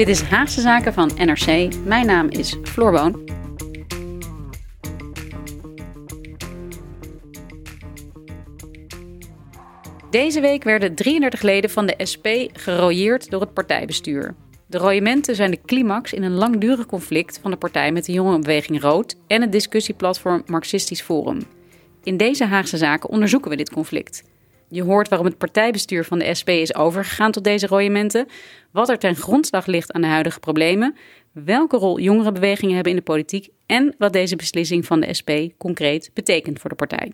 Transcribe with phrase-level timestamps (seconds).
[0.00, 1.74] Dit is Haagse Zaken van NRC.
[1.84, 3.28] Mijn naam is Floor Boon.
[10.10, 14.34] Deze week werden 33 leden van de SP gerooieerd door het partijbestuur.
[14.66, 18.80] De rooiementen zijn de climax in een langdurig conflict van de partij met de jongerenbeweging
[18.80, 21.38] Rood en het discussieplatform Marxistisch Forum.
[22.02, 24.22] In deze Haagse Zaken onderzoeken we dit conflict.
[24.72, 28.26] Je hoort waarom het partijbestuur van de SP is overgegaan tot deze rooiementen,
[28.70, 30.96] wat er ten grondslag ligt aan de huidige problemen,
[31.32, 36.10] welke rol jongerenbewegingen hebben in de politiek en wat deze beslissing van de SP concreet
[36.14, 37.12] betekent voor de partij.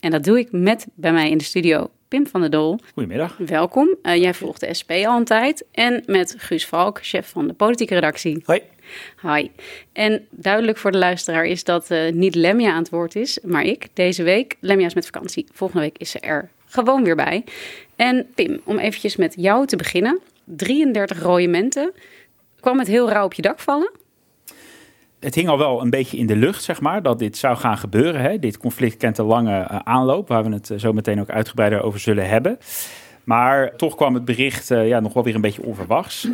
[0.00, 2.78] En dat doe ik met bij mij in de studio Pim van der Dol.
[2.92, 3.36] Goedemiddag.
[3.36, 3.96] Welkom.
[4.02, 5.64] Uh, jij volgt de SP al een tijd.
[5.70, 8.42] En met Guus Valk, chef van de politieke redactie.
[8.44, 8.62] Hoi.
[9.22, 9.50] Hi.
[9.92, 13.62] En duidelijk voor de luisteraar is dat uh, niet Lemja aan het woord is, maar
[13.62, 14.56] ik deze week.
[14.60, 15.46] Lemja is met vakantie.
[15.52, 17.44] Volgende week is ze er gewoon weer bij.
[17.96, 20.20] En Pim, om eventjes met jou te beginnen.
[20.44, 21.92] 33 rooiementen.
[22.60, 23.90] Kwam het heel rauw op je dak vallen?
[25.20, 27.78] Het hing al wel een beetje in de lucht, zeg maar, dat dit zou gaan
[27.78, 28.20] gebeuren.
[28.20, 28.38] Hè.
[28.38, 31.82] Dit conflict kent een lange uh, aanloop, waar we het uh, zo meteen ook uitgebreider
[31.82, 32.58] over zullen hebben.
[33.24, 36.28] Maar toch kwam het bericht uh, ja, nog wel weer een beetje onverwachts.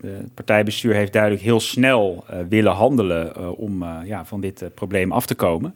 [0.00, 5.34] het partijbestuur heeft duidelijk heel snel willen handelen om ja, van dit probleem af te
[5.34, 5.74] komen.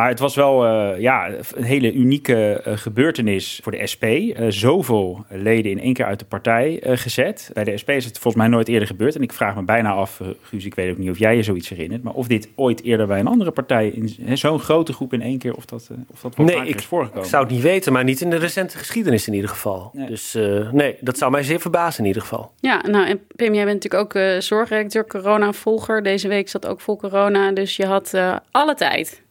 [0.00, 4.04] Maar het was wel uh, ja, een hele unieke uh, gebeurtenis voor de SP.
[4.04, 7.50] Uh, zoveel leden in één keer uit de partij gezet.
[7.52, 9.14] Bij de SP is het volgens mij nooit eerder gebeurd.
[9.14, 11.68] En ik vraag me bijna af, Guus, ik weet ook niet of jij je zoiets
[11.68, 12.02] herinnert.
[12.02, 15.38] Maar of dit ooit eerder bij een andere partij, in zo'n grote groep in één
[15.38, 17.24] keer, of dat, of dat nee, ik, is voorgekomen.
[17.24, 19.90] Ik zou het niet weten, maar niet in de recente geschiedenis in ieder geval.
[19.92, 20.06] Nee.
[20.06, 20.34] Dus
[20.72, 22.52] nee, dat zou mij zeer verbazen in ieder geval.
[22.60, 26.02] Ja, nou en Pim, jij bent natuurlijk ook zorgredacteur, corona-volger.
[26.02, 28.14] Deze week zat ook vol corona, dus je had
[28.50, 29.22] alle tijd.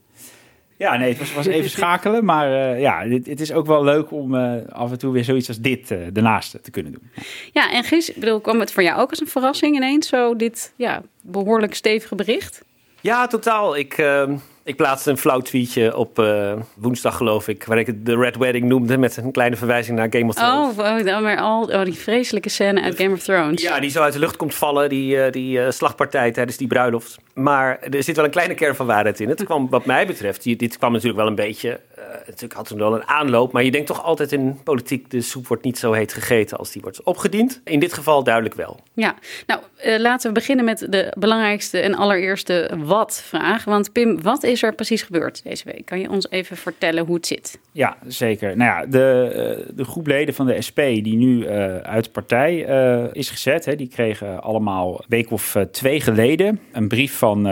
[0.80, 2.26] Ja, nee, het was, was even schakelen.
[2.26, 5.24] Maar uh, ja, het, het, is ook wel leuk om uh, af en toe weer
[5.24, 7.12] zoiets als dit uh, ernaast te kunnen doen.
[7.52, 10.74] Ja, en Guus, bedoel, kwam het voor jou ook als een verrassing ineens, zo dit
[10.76, 12.66] ja, behoorlijk stevige bericht?
[13.02, 13.78] Ja, totaal.
[13.78, 14.38] Ik, ehm,
[14.70, 18.38] ik plaatste een flauw tweetje op uh, woensdag, geloof ik, waar ik het de Red
[18.38, 20.78] Wedding noemde met een kleine verwijzing naar Game of Thrones.
[20.78, 23.62] Oh, oh, maar al oh, die vreselijke scène uit Game of Thrones.
[23.62, 26.68] Ja, die zo uit de lucht komt vallen, die, uh, die uh, slagpartij tijdens die
[26.68, 27.18] bruiloft.
[27.34, 29.30] Maar er zit wel een kleine kern van waarheid in.
[29.30, 31.80] Het kwam, wat mij betreft, dit kwam natuurlijk wel een beetje.
[32.26, 35.48] Natuurlijk had het wel een aanloop, maar je denkt toch altijd in politiek: de soep
[35.48, 37.62] wordt niet zo heet gegeten als die wordt opgediend.
[37.64, 38.80] In dit geval duidelijk wel.
[38.94, 39.16] Ja,
[39.48, 39.62] nou
[39.98, 43.64] laten we beginnen met de belangrijkste en allereerste wat-vraag.
[43.64, 45.86] Want Pim, wat is er precies gebeurd deze week?
[45.86, 47.60] Kan je ons even vertellen hoe het zit?
[47.72, 48.58] Ja, zeker.
[48.58, 52.70] Nou ja, de, de groep leden van de SP die nu uh, uit de partij
[52.70, 57.48] uh, is gezet, hè, die kregen allemaal een week of twee geleden een brief van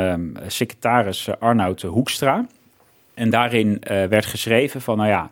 [0.48, 2.46] secretaris Arnoud Hoekstra.
[3.18, 5.30] En daarin werd geschreven van, nou ja,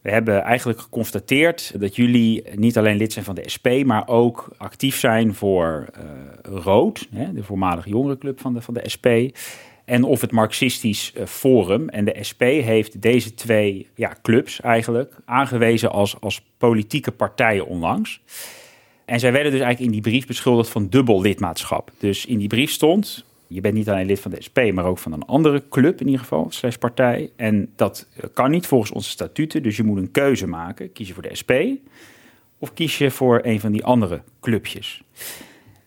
[0.00, 4.48] we hebben eigenlijk geconstateerd dat jullie niet alleen lid zijn van de SP, maar ook
[4.56, 5.86] actief zijn voor
[6.42, 9.06] Rood, hè, de voormalige jongerenclub van de, van de SP
[9.84, 11.88] en of het Marxistisch Forum.
[11.88, 18.20] En de SP heeft deze twee ja, clubs eigenlijk aangewezen als, als politieke partijen onlangs.
[19.04, 21.90] En zij werden dus eigenlijk in die brief beschuldigd van dubbel lidmaatschap.
[21.98, 24.98] Dus in die brief stond, je bent niet alleen lid van de SP, maar ook
[24.98, 27.30] van een andere club in ieder geval, slash partij.
[27.36, 30.92] En dat kan niet volgens onze statuten, dus je moet een keuze maken.
[30.92, 31.52] Kies je voor de SP
[32.58, 35.02] of kies je voor een van die andere clubjes.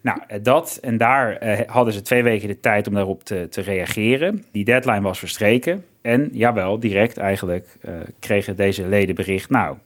[0.07, 3.61] Nou, dat en daar eh, hadden ze twee weken de tijd om daarop te, te
[3.61, 4.45] reageren.
[4.51, 5.85] Die deadline was verstreken.
[6.01, 9.49] En jawel, direct eigenlijk uh, kregen deze leden bericht.
[9.49, 9.77] Nou,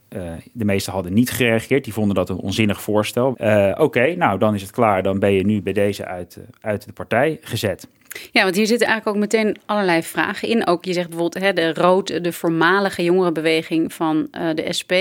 [0.51, 1.83] de meesten hadden niet gereageerd.
[1.83, 3.29] Die vonden dat een onzinnig voorstel.
[3.77, 5.03] Oké, nou dan is het klaar.
[5.03, 7.87] Dan ben je nu bij deze uit, uit de partij gezet.
[8.31, 10.67] Ja, want hier zitten eigenlijk ook meteen allerlei vragen in.
[10.67, 14.93] Ook je zegt bijvoorbeeld hè, de rood, de voormalige jongerenbeweging van uh, de SP.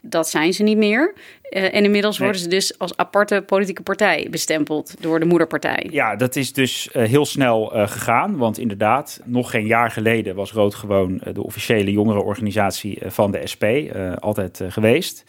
[0.00, 1.14] Dat zijn ze niet meer.
[1.50, 2.28] Uh, en inmiddels nee.
[2.28, 5.86] worden ze dus als aparte politieke partij bestempeld door de moederpartij.
[5.90, 8.36] Ja, dat is dus uh, heel snel uh, gegaan.
[8.36, 13.64] Want inderdaad, nog geen jaar geleden was Rood gewoon de officiële jongerenorganisatie van de SP.
[14.18, 15.24] altijd geweest.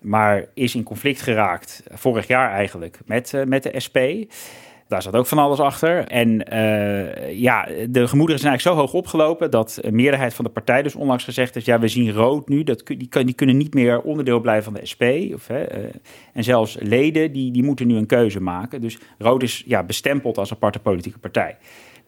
[0.00, 3.98] Maar is in conflict geraakt, vorig jaar eigenlijk, met, met de SP.
[4.92, 6.06] Daar zat ook van alles achter.
[6.06, 10.50] En uh, ja, de gemoederen zijn eigenlijk zo hoog opgelopen dat een meerderheid van de
[10.50, 12.64] partij dus onlangs gezegd heeft: ja, we zien rood nu.
[12.64, 15.02] Dat, die, die kunnen niet meer onderdeel blijven van de SP.
[15.34, 15.90] Of, hè, uh,
[16.32, 18.80] en zelfs leden die, die moeten nu een keuze maken.
[18.80, 21.56] Dus rood is ja, bestempeld als aparte politieke partij.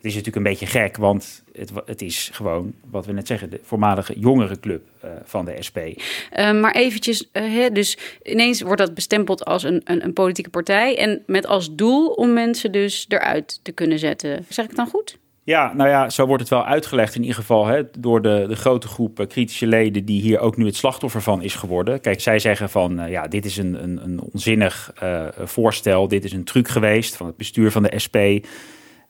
[0.05, 3.51] Het is natuurlijk een beetje gek, want het, het is gewoon, wat we net zeggen,
[3.51, 5.79] de voormalige jongerenclub uh, van de SP.
[5.79, 10.51] Uh, maar eventjes, uh, hè, dus ineens wordt dat bestempeld als een, een, een, politieke
[10.51, 14.45] partij en met als doel om mensen dus eruit te kunnen zetten.
[14.49, 15.19] Zeg ik het dan goed?
[15.45, 18.57] Ja, nou ja, zo wordt het wel uitgelegd in ieder geval hè, door de, de
[18.57, 22.01] grote groep kritische leden die hier ook nu het slachtoffer van is geworden.
[22.01, 24.93] Kijk, zij zeggen van ja, dit is een, een, een onzinnig
[25.39, 28.17] voorstel, dit is een truc geweest van het bestuur van de SP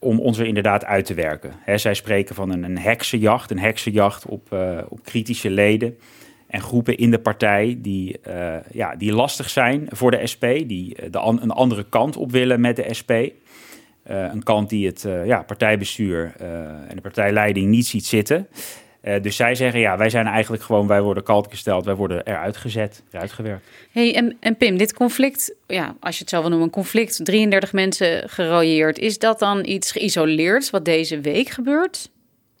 [0.05, 1.51] om ons er inderdaad uit te werken.
[1.75, 5.97] zij spreken van een, een heksenjacht, een heksenjacht op, uh, op kritische leden
[6.47, 11.03] en groepen in de partij die, uh, ja, die lastig zijn voor de SP, die
[11.03, 13.11] uh, de an een andere kant op willen met de SP.
[14.03, 16.33] een kant die het ja, partijbestuur
[16.87, 18.47] en de partijleiding niet ziet zitten.
[19.05, 22.25] Uh, dus zij zeggen, ja, wij zijn eigenlijk gewoon, wij worden kalt gesteld, wij worden
[22.25, 23.67] eruit gezet, eruit gewerkt.
[23.91, 27.25] hey, en, en Pim, dit conflict, ja, als je het zo wil noemen, een conflict,
[27.25, 32.09] 33 mensen gerooieerd, is dat dan iets geïsoleerd wat deze week gebeurt?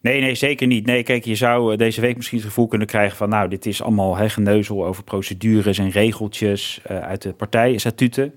[0.01, 0.85] Nee, nee, zeker niet.
[0.85, 3.65] Nee, kijk, je zou eh, deze week misschien het gevoel kunnen krijgen van, nou, dit
[3.65, 8.33] is allemaal he, geneuzel over procedures en regeltjes uh, uit de partijstatuten.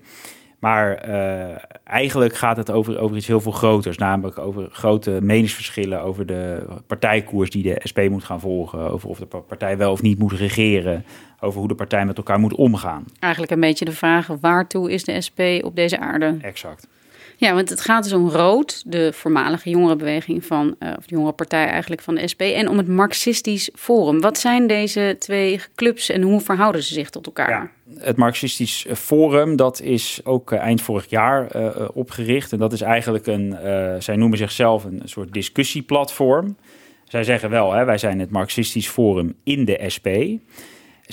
[0.59, 3.97] Maar uh, eigenlijk gaat het over, over iets heel veel groters.
[3.97, 8.91] Namelijk over grote meningsverschillen over de partijkoers die de SP moet gaan volgen.
[8.91, 11.05] Over of de partij wel of niet moet regeren.
[11.39, 13.05] Over hoe de partij met elkaar moet omgaan.
[13.19, 16.37] Eigenlijk een beetje de vraag: waartoe is de SP op deze aarde?
[16.41, 16.87] Exact.
[17.37, 21.65] Ja, want het gaat dus om Rood, de voormalige jongerenbeweging van, uh, of de jongerenpartij
[21.65, 24.21] eigenlijk van de SP, en om het Marxistisch Forum.
[24.21, 27.49] Wat zijn deze twee clubs en hoe verhouden ze zich tot elkaar?
[27.49, 31.47] Ja, het Marxistisch Forum, dat is ook uh, eind vorig jaar
[31.93, 32.51] opgericht.
[32.51, 33.55] En dat is eigenlijk een,
[33.99, 36.55] zij noemen zichzelf een soort discussieplatform.
[37.03, 40.07] Zij zeggen wel, hè, wij zijn het Marxistisch Forum in de SP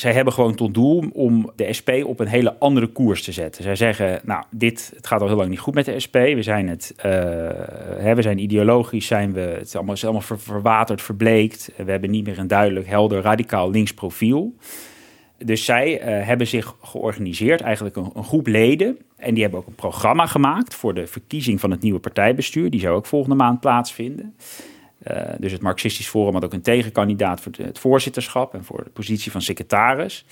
[0.00, 3.62] zij hebben gewoon tot doel om de SP op een hele andere koers te zetten.
[3.62, 6.14] Zij zeggen, nou, dit, het gaat al heel lang niet goed met de SP.
[6.14, 11.02] We zijn het, hè, we zijn ideologisch, zijn we, het is allemaal, allemaal ver, verwaterd,
[11.02, 11.72] verbleekt.
[11.76, 14.54] We hebben niet meer een duidelijk, helder, radicaal links profiel.
[15.38, 18.98] Dus zij uh, hebben zich georganiseerd, eigenlijk een, een, groep leden.
[19.16, 22.70] En die hebben ook een programma gemaakt voor de verkiezing van het nieuwe partijbestuur.
[22.70, 24.34] Die zou ook volgende maand plaatsvinden.
[25.10, 28.90] Uh, dus het Marxistisch Forum had ook een tegenkandidaat voor het voorzitterschap en voor de
[28.90, 30.24] positie van secretaris.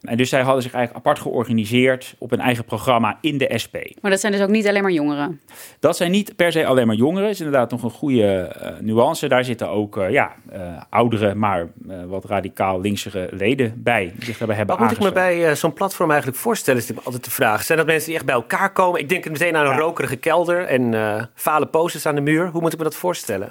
[0.00, 3.76] En dus zij hadden zich eigenlijk apart georganiseerd op een eigen programma in de SP.
[4.00, 5.40] Maar dat zijn dus ook niet alleen maar jongeren?
[5.80, 7.22] Dat zijn niet per se alleen maar jongeren.
[7.22, 9.28] Dat is inderdaad nog een goede uh, nuance.
[9.28, 10.60] Daar zitten ook uh, ja, uh,
[10.90, 11.68] oudere, maar
[12.06, 14.12] wat radicaal linksere leden bij.
[14.14, 17.24] Die zich daarbij hebben Wat moet ik me bij zo'n platform eigenlijk voorstellen, is altijd
[17.24, 17.62] de vraag.
[17.62, 19.00] Zijn dat mensen die echt bij elkaar komen?
[19.00, 19.78] Ik denk meteen aan een ja.
[19.78, 22.48] rokerige kelder en fale posters aan de muur.
[22.48, 23.48] Hoe moet ik me dat voorstellen?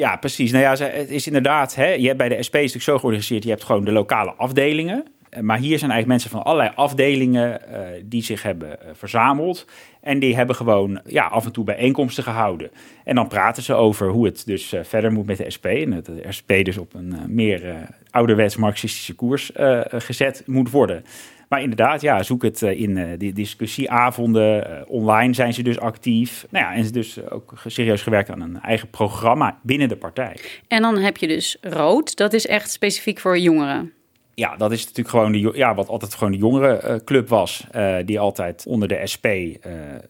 [0.00, 0.50] Ja, precies.
[0.52, 3.42] Nou ja, het is inderdaad, hè, je hebt bij de SP is natuurlijk zo georganiseerd,
[3.42, 5.04] je hebt gewoon de lokale afdelingen.
[5.40, 9.66] Maar hier zijn eigenlijk mensen van allerlei afdelingen uh, die zich hebben uh, verzameld.
[10.00, 12.70] En die hebben gewoon ja, af en toe bijeenkomsten gehouden.
[13.04, 15.66] En dan praten ze over hoe het dus verder moet met de SP.
[15.66, 19.50] En dat de SP dus op een meer ouderwets marxistische koers
[19.88, 21.04] gezet moet worden.
[21.50, 24.84] Maar inderdaad, ja, zoek het in die discussieavonden.
[24.88, 26.46] online zijn ze dus actief.
[26.50, 30.36] Nou ja, en ze dus ook serieus gewerkt aan een eigen programma binnen de partij.
[30.68, 32.16] En dan heb je dus rood.
[32.16, 33.92] Dat is echt specifiek voor jongeren.
[34.40, 38.20] Ja, dat is natuurlijk gewoon de, ja, wat altijd gewoon de jongerenclub was, uh, die
[38.20, 39.52] altijd onder de SP uh,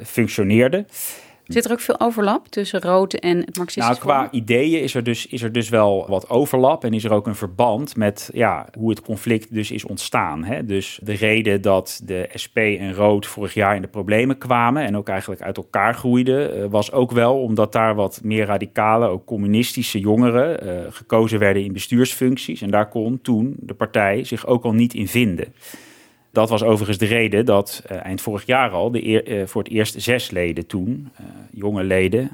[0.04, 0.85] functioneerde.
[1.52, 3.90] Zit er ook veel overlap tussen rood en het marxisme?
[3.90, 7.12] Nou, qua ideeën is er, dus, is er dus wel wat overlap en is er
[7.12, 10.45] ook een verband met ja, hoe het conflict dus is ontstaan.
[10.45, 10.64] Hè?
[10.64, 14.97] Dus de reden dat de SP en rood vorig jaar in de problemen kwamen en
[14.97, 19.25] ook eigenlijk uit elkaar groeiden, uh, was ook wel omdat daar wat meer radicale, ook
[19.25, 22.62] communistische jongeren uh, gekozen werden in bestuursfuncties.
[22.62, 25.52] En daar kon toen de partij zich ook al niet in vinden.
[26.32, 29.62] Dat was overigens de reden dat uh, eind vorig jaar al de eer, uh, voor
[29.62, 32.30] het eerst zes leden toen, uh, jonge leden,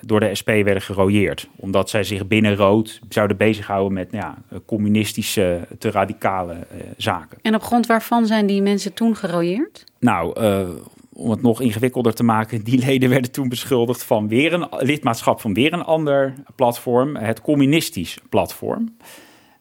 [0.00, 1.48] door de SP werden gerooieerd.
[1.56, 6.56] Omdat zij zich binnen rood zouden bezighouden met nou ja, communistische, te radicale
[6.96, 7.38] zaken.
[7.42, 9.84] En op grond waarvan zijn die mensen toen gerooieerd?
[9.98, 10.34] Nou,
[11.14, 15.40] om het nog ingewikkelder te maken, die leden werden toen beschuldigd van weer een lidmaatschap
[15.40, 18.96] van weer een ander platform, het communistisch platform.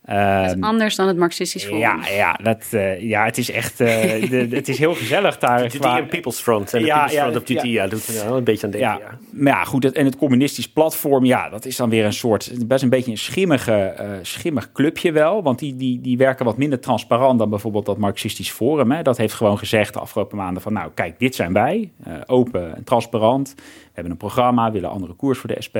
[0.10, 1.79] Uh, anders dan het Marxistisch Forum.
[1.79, 3.88] Ja, ja, dat, uh, ja het is echt uh,
[4.29, 5.69] de, het is heel gezellig daar.
[5.69, 6.74] Die en People's Front.
[6.74, 8.72] En de ja, People's ja, Front of TT, ja, doet er wel een beetje aan
[8.72, 8.89] denken.
[8.89, 9.17] Ja, ja.
[9.31, 12.83] Maar ja, goed, en het communistisch platform, ja, dat is dan weer een soort, best
[12.83, 15.43] een beetje een schimmige, schimmig clubje wel.
[15.43, 18.91] Want die, die, die werken wat minder transparant dan bijvoorbeeld dat Marxistisch Forum.
[18.91, 19.01] Hè.
[19.01, 21.91] Dat heeft gewoon gezegd de afgelopen maanden van, nou, kijk, dit zijn wij.
[22.25, 23.53] open en transparant.
[23.55, 25.77] We hebben een programma, willen andere koers voor de SP.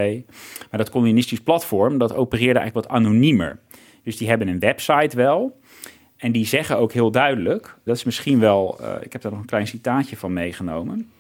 [0.70, 3.60] Maar dat communistisch platform, dat opereerde eigenlijk wat anoniemer.
[4.04, 5.60] Dus die hebben een website wel.
[6.18, 9.40] En die zeggen ook heel duidelijk, dat is misschien wel, uh, ik heb daar nog
[9.42, 11.12] een klein citaatje van meegenomen.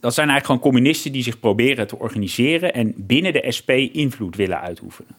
[0.00, 4.36] Dat zijn eigenlijk gewoon communisten die zich proberen te organiseren en binnen de SP invloed
[4.36, 5.16] willen uitoefenen.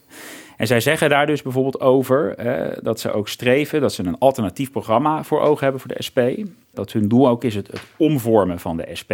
[0.57, 4.17] En zij zeggen daar dus bijvoorbeeld over uh, dat ze ook streven, dat ze een
[4.17, 6.19] alternatief programma voor ogen hebben voor de SP.
[6.73, 9.11] Dat hun doel ook is het, het omvormen van de SP.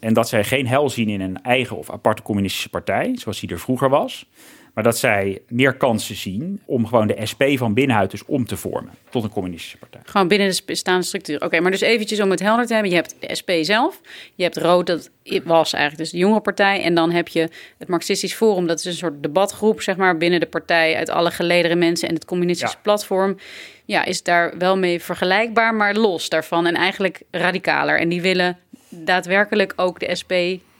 [0.00, 3.50] En dat zij geen hel zien in een eigen of aparte communistische partij, zoals die
[3.50, 4.26] er vroeger was.
[4.74, 8.56] Maar dat zij meer kansen zien om gewoon de SP van binnenuit dus om te
[8.56, 10.00] vormen tot een communistische partij.
[10.04, 11.42] Gewoon binnen de bestaande structuur.
[11.42, 12.90] Oké, maar dus eventjes om het helder te hebben.
[12.90, 14.00] Je hebt de SP zelf,
[14.34, 15.10] je hebt Rood, dat
[15.44, 16.82] was eigenlijk dus de jonge partij.
[16.82, 20.40] En dan heb je het Marxistisch Forum, dat is een soort debatgroep zeg maar binnen
[20.40, 23.36] de partij uit alle gelederen mensen en het communistische platform.
[23.84, 27.98] Ja, is daar wel mee vergelijkbaar, maar los daarvan en eigenlijk radicaler.
[27.98, 30.32] En die willen daadwerkelijk ook de SP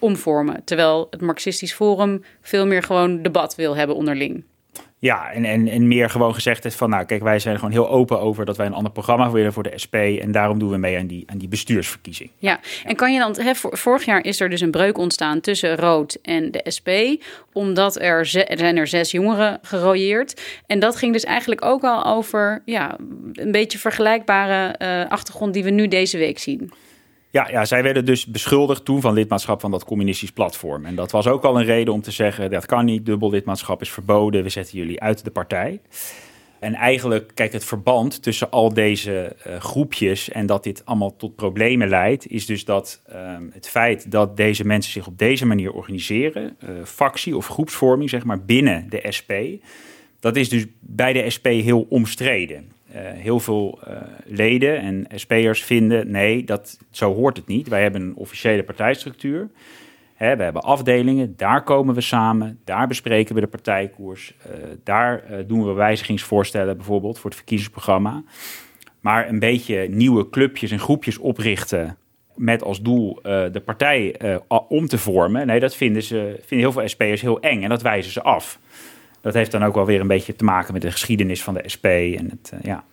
[0.05, 0.65] omvormen.
[0.65, 4.45] Terwijl het Marxistisch Forum veel meer gewoon debat wil hebben onderling.
[4.99, 7.89] Ja, en, en, en meer gewoon gezegd heeft van, nou kijk, wij zijn gewoon heel
[7.89, 9.95] open over dat wij een ander programma willen voor de SP.
[9.95, 12.31] En daarom doen we mee aan die, aan die bestuursverkiezing.
[12.39, 15.77] Ja, en kan je dan, hè, vorig jaar is er dus een breuk ontstaan tussen
[15.77, 16.89] Rood en de SP.
[17.53, 18.19] Omdat er,
[18.49, 20.41] er zijn er zes jongeren gerooieerd.
[20.67, 22.97] En dat ging dus eigenlijk ook al over ja,
[23.33, 26.73] een beetje vergelijkbare uh, achtergrond die we nu deze week zien.
[27.35, 30.85] Ja, ja, zij werden dus beschuldigd toen van lidmaatschap van dat communistisch platform.
[30.85, 33.81] En dat was ook al een reden om te zeggen, dat kan niet, dubbel lidmaatschap
[33.81, 35.81] is verboden, we zetten jullie uit de partij.
[36.59, 41.37] En eigenlijk, kijk, het verband tussen al deze uh, groepjes en dat dit allemaal tot
[41.37, 45.73] problemen leidt, is dus dat uh, het feit dat deze mensen zich op deze manier
[45.73, 49.33] organiseren, uh, factie of groepsvorming, zeg maar, binnen de SP,
[50.21, 52.74] dat is dus bij de SP heel omstreden.
[52.95, 57.69] Uh, heel veel uh, leden en SP'ers vinden: nee, dat, zo hoort het niet.
[57.69, 59.49] Wij hebben een officiële partijstructuur.
[60.15, 64.35] Hè, we hebben afdelingen, daar komen we samen, daar bespreken we de partijkoers.
[64.47, 64.53] Uh,
[64.85, 68.23] daar doen we wijzigingsvoorstellen bijvoorbeeld voor het verkiezingsprogramma.
[69.01, 71.97] Maar een beetje nieuwe clubjes en groepjes oprichten
[72.35, 74.17] met als doel de partij
[74.69, 75.47] om te vormen.
[75.47, 78.59] Nee, dat vinden, ze, vinden heel veel SP'ers heel eng en dat wijzen ze af
[79.25, 81.63] dat heeft dan ook wel weer een beetje te maken met de geschiedenis van de
[81.75, 81.85] SP.
[81.85, 82.85] En het, uh, ja.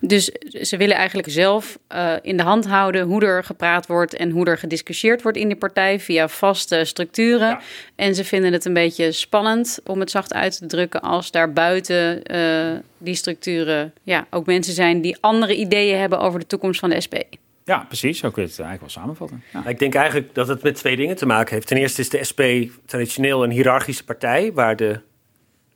[0.00, 0.24] Dus
[0.62, 4.46] ze willen eigenlijk zelf uh, in de hand houden hoe er gepraat wordt en hoe
[4.46, 7.48] er gediscussieerd wordt in de partij via vaste structuren.
[7.48, 7.60] Ja.
[7.94, 11.52] En ze vinden het een beetje spannend, om het zacht uit te drukken, als daar
[11.52, 16.80] buiten uh, die structuren ja, ook mensen zijn die andere ideeën hebben over de toekomst
[16.80, 17.14] van de SP.
[17.64, 18.18] Ja, precies.
[18.18, 19.42] Zo kun je het eigenlijk wel samenvatten.
[19.52, 19.66] Ja.
[19.66, 21.66] Ik denk eigenlijk dat het met twee dingen te maken heeft.
[21.66, 22.40] Ten eerste is de SP
[22.86, 25.00] traditioneel een hiërarchische partij, waar de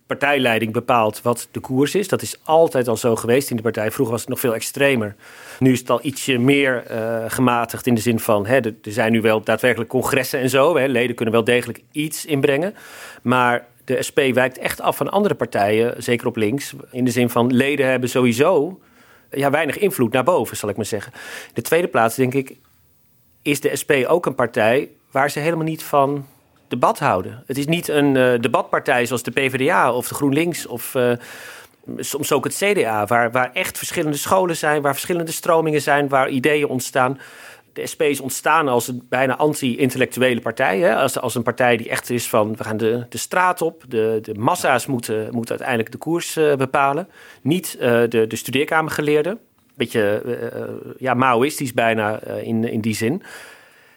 [0.09, 2.09] partijleiding bepaalt wat de koers is.
[2.09, 3.91] Dat is altijd al zo geweest in de partij.
[3.91, 5.15] Vroeger was het nog veel extremer.
[5.59, 8.47] Nu is het al ietsje meer uh, gematigd in de zin van...
[8.47, 10.77] Hè, er zijn nu wel daadwerkelijk congressen en zo.
[10.77, 10.87] Hè.
[10.87, 12.75] Leden kunnen wel degelijk iets inbrengen.
[13.23, 16.75] Maar de SP wijkt echt af van andere partijen, zeker op links.
[16.91, 18.81] In de zin van leden hebben sowieso
[19.31, 21.13] ja, weinig invloed naar boven, zal ik maar zeggen.
[21.53, 22.57] De tweede plaats, denk ik,
[23.43, 24.89] is de SP ook een partij...
[25.11, 26.27] waar ze helemaal niet van
[26.69, 27.43] debat houden.
[27.47, 31.13] Het is niet een uh, debatpartij zoals de PvdA of de GroenLinks of uh,
[31.97, 36.29] soms ook het CDA, waar, waar echt verschillende scholen zijn, waar verschillende stromingen zijn, waar
[36.29, 37.21] ideeën ontstaan.
[37.73, 40.79] De SP is ontstaan als een bijna anti-intellectuele partij.
[40.79, 40.97] Hè?
[40.97, 44.19] Als, als een partij die echt is van we gaan de, de straat op, de,
[44.23, 47.09] de massa's moeten, moeten uiteindelijk de koers uh, bepalen.
[47.43, 49.39] Niet de, de studeerkamergeleerden.
[49.75, 50.23] Beetje
[50.99, 53.23] ja, Maoïstisch bijna in, in die zin.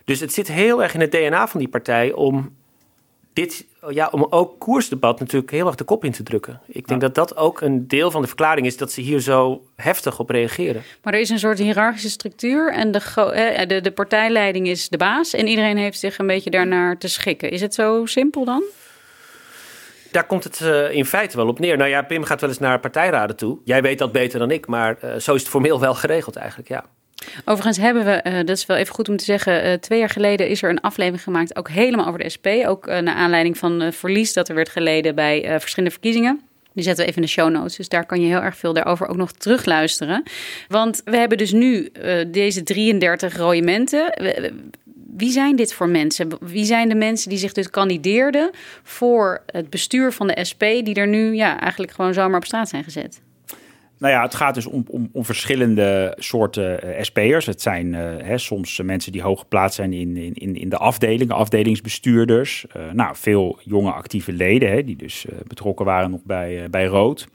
[0.06, 2.56] Dus het zit heel erg in het DNA van die partij om
[3.34, 6.62] dit, ja, om ook koersdebat natuurlijk heel erg de kop in te drukken.
[6.68, 9.64] Ik denk dat dat ook een deel van de verklaring is dat ze hier zo
[9.76, 10.84] heftig op reageren.
[11.04, 15.34] Maar er is een soort hiërarchische structuur en de, de, de partijleiding is de baas
[15.34, 17.52] en iedereen heeft zich een beetje daarnaar te schikken.
[17.52, 18.64] Is het zo simpel dan?
[20.12, 21.78] Daar komt het uh, in feite wel op neer.
[21.78, 23.58] Nou ja, Pim gaat wel eens naar partijraden toe.
[23.64, 26.70] Jij weet dat beter dan ik, maar uh, zo is het formeel wel geregeld eigenlijk,
[26.70, 26.86] ja.
[27.46, 30.10] Overigens hebben we, uh, dat is wel even goed om te zeggen, uh, twee jaar
[30.10, 32.48] geleden is er een aflevering gemaakt, ook helemaal over de SP.
[32.48, 36.42] Ook uh, naar aanleiding van verlies dat er werd geleden bij verschillende verkiezingen.
[36.74, 37.75] Die zetten we even in de show notes.
[37.75, 40.24] Dus daar kan je heel erg veel daarover ook nog terugluisteren.
[40.68, 41.92] Want we hebben dus nu
[42.28, 44.13] deze 33 rooimenten.
[45.16, 46.28] wie zijn dit voor mensen?
[46.40, 48.50] Wie zijn de mensen die zich dus kandideerden
[48.84, 52.70] voor het bestuur van de SP, die er nu ja, eigenlijk gewoon zomaar op straat
[52.70, 53.22] zijn gezet?
[54.01, 57.46] Nou ja, het gaat dus om, om, om verschillende soorten uh, SP'ers.
[57.46, 61.36] Het zijn uh, hè, soms mensen die hoog geplaatst zijn in, in, in de afdelingen,
[61.36, 62.65] afdelingsbestuurders.
[62.77, 67.27] Uh, nou, veel jonge actieve leden, hè, die dus betrokken waren nog bij, bij Rood.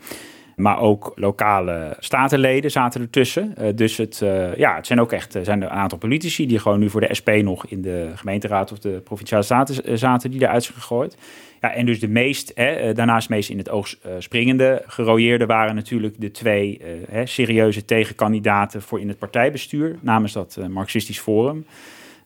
[0.57, 3.55] Maar ook lokale statenleden zaten ertussen.
[3.61, 6.79] Uh, dus het, uh, ja, het zijn ook echt zijn een aantal politici die gewoon
[6.79, 10.65] nu voor de SP nog in de gemeenteraad of de provinciale staten zaten die eruit
[10.65, 11.17] zijn gegooid.
[11.61, 16.15] Ja, en dus de meest, hè, daarnaast meest in het oog springende gerooieerde waren natuurlijk
[16.19, 21.67] de twee hè, serieuze tegenkandidaten voor in het partijbestuur namens dat Marxistisch Forum.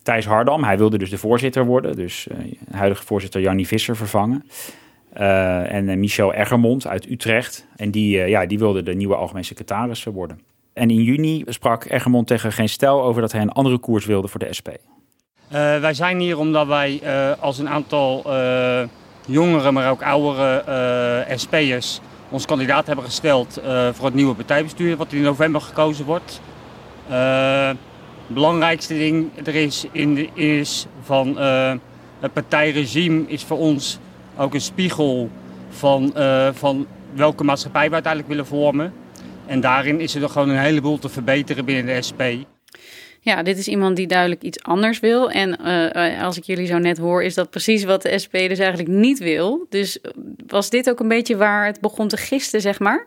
[0.03, 2.29] Thijs Hardam, hij wilde dus de voorzitter worden, dus
[2.71, 4.45] huidige voorzitter Jannie Visser vervangen.
[5.19, 7.67] Uh, en uh, Michel Eggermond uit Utrecht.
[7.77, 10.41] En die, uh, ja, die wilde de nieuwe algemeen secretaris worden.
[10.73, 14.29] En in juni sprak Eggermond tegen Geen Stel over dat hij een andere koers wilde
[14.29, 14.69] voor de SP.
[15.81, 17.01] wij zijn hier omdat wij
[17.41, 18.25] als een aantal
[19.27, 23.61] jongere, maar ook oudere SP'ers ons kandidaat hebben gesteld
[23.93, 26.41] voor het nieuwe partijbestuur, wat in november gekozen wordt.
[27.09, 27.77] het
[28.27, 31.37] belangrijkste ding er is, in is van
[32.21, 33.99] het partijregime is voor ons
[34.41, 35.31] ook een spiegel
[35.69, 38.93] van, uh, van welke maatschappij we uiteindelijk willen vormen.
[39.47, 42.23] En daarin is er gewoon een heleboel te verbeteren binnen de SP.
[43.21, 45.31] Ja, dit is iemand die duidelijk iets anders wil.
[45.31, 48.59] En uh, als ik jullie zo net hoor, is dat precies wat de SP dus
[48.59, 49.67] eigenlijk niet wil.
[49.69, 49.99] Dus
[50.47, 53.07] was dit ook een beetje waar het begon te gisten, zeg maar?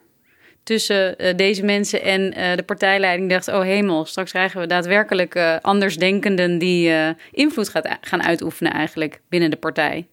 [0.64, 6.94] Tussen deze mensen en de partijleiding dacht: oh hemel, straks krijgen we daadwerkelijk andersdenkenden die
[7.32, 10.08] invloed gaat, gaan uitoefenen eigenlijk binnen de partij.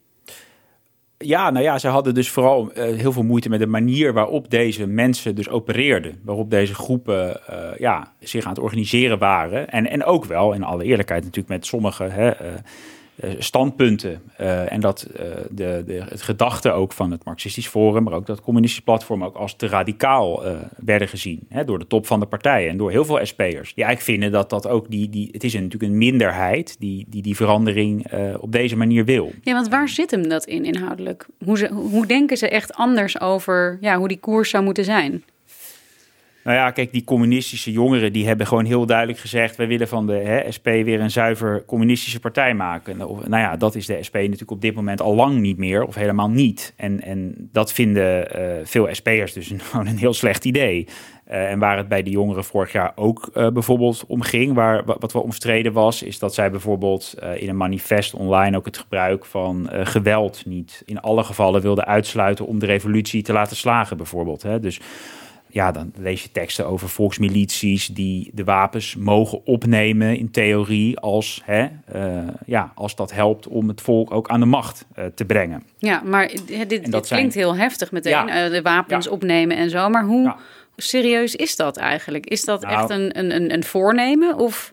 [1.24, 4.50] Ja, nou ja, ze hadden dus vooral uh, heel veel moeite met de manier waarop
[4.50, 6.20] deze mensen dus opereerden.
[6.24, 9.68] Waarop deze groepen uh, ja, zich aan het organiseren waren.
[9.68, 12.52] En, en ook wel, in alle eerlijkheid natuurlijk, met sommige hè, eh,
[13.38, 14.22] standpunten.
[14.40, 18.26] Uh, en dat uh, de, de, het gedachte ook van het Marxistisch Forum, maar ook
[18.26, 20.42] dat communistische platform ook als te radicaal
[20.76, 21.46] werden gezien.
[21.48, 23.74] Hè, door de top van de partij en door heel veel SP'ers.
[23.74, 27.22] Die eigenlijk vinden dat dat ook die, die het is natuurlijk een minderheid die die,
[27.22, 29.32] die verandering op deze manier wil.
[29.42, 31.26] Ja, want waar zit hem dat in inhoudelijk?
[31.44, 35.24] Hoe, ze, hoe denken ze echt anders over ja, hoe die koers zou moeten zijn?
[36.44, 40.06] Nou ja, kijk, die communistische jongeren die hebben gewoon heel duidelijk gezegd: wij willen van
[40.06, 42.96] de hè, SP weer een zuiver communistische partij maken.
[42.96, 45.84] Nou, nou ja, dat is de SP natuurlijk op dit moment al lang niet meer,
[45.84, 46.72] of helemaal niet.
[46.76, 50.86] En, en dat vinden uh, veel SP'ers dus gewoon een heel slecht idee.
[51.30, 54.84] Uh, en waar het bij de jongeren vorig jaar ook uh, bijvoorbeeld om ging, waar,
[54.84, 59.24] wat wel omstreden was, is dat zij bijvoorbeeld in een manifest online ook het gebruik
[59.24, 64.42] van geweld niet in alle gevallen wilden uitsluiten om de revolutie te laten slagen, bijvoorbeeld.
[64.42, 64.60] Hè.
[64.60, 64.80] Dus
[65.50, 71.42] ja, dan lees je teksten over volksmilities die de wapens mogen opnemen in theorie als,
[71.44, 75.24] hè, uh, ja, als dat helpt om het volk ook aan de macht uh, te
[75.24, 75.62] brengen.
[75.78, 77.30] Ja, maar dit, dit klinkt zijn...
[77.30, 78.44] heel heftig meteen, ja.
[78.44, 79.10] uh, de wapens ja.
[79.10, 79.88] opnemen en zo.
[79.88, 80.36] Maar hoe ja.
[80.76, 82.26] serieus is dat eigenlijk?
[82.26, 84.72] Is dat nou, echt een, een, een voornemen of...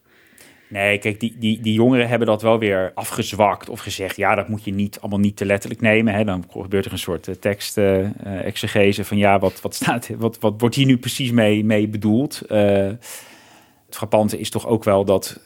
[0.69, 4.47] Nee, kijk, die, die, die jongeren hebben dat wel weer afgezwakt of gezegd, ja, dat
[4.47, 6.13] moet je niet allemaal niet te letterlijk nemen.
[6.13, 6.23] Hè.
[6.23, 10.53] Dan gebeurt er een soort uh, tekst-exegese uh, van, ja, wat, wat, staat, wat, wat
[10.57, 12.41] wordt hier nu precies mee, mee bedoeld?
[12.47, 15.39] Het frappante is toch ook wel dat,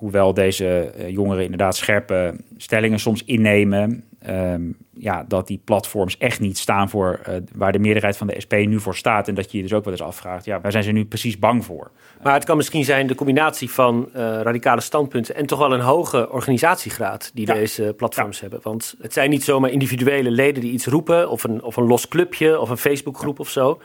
[0.00, 6.58] hoewel deze jongeren inderdaad scherpe stellingen soms innemen, um, ja, dat die platforms echt niet
[6.58, 9.28] staan voor uh, waar de meerderheid van de SP nu voor staat.
[9.28, 11.38] En dat je je dus ook wel eens afvraagt, ja, waar zijn ze nu precies
[11.38, 11.90] bang voor?
[12.22, 15.80] Maar het kan misschien zijn de combinatie van uh, radicale standpunten en toch wel een
[15.80, 17.54] hoge organisatiegraad die ja.
[17.54, 18.42] deze platforms ja.
[18.42, 18.60] hebben.
[18.62, 22.08] Want het zijn niet zomaar individuele leden die iets roepen of een, of een los
[22.08, 23.42] clubje of een Facebookgroep ja.
[23.42, 23.80] of zo.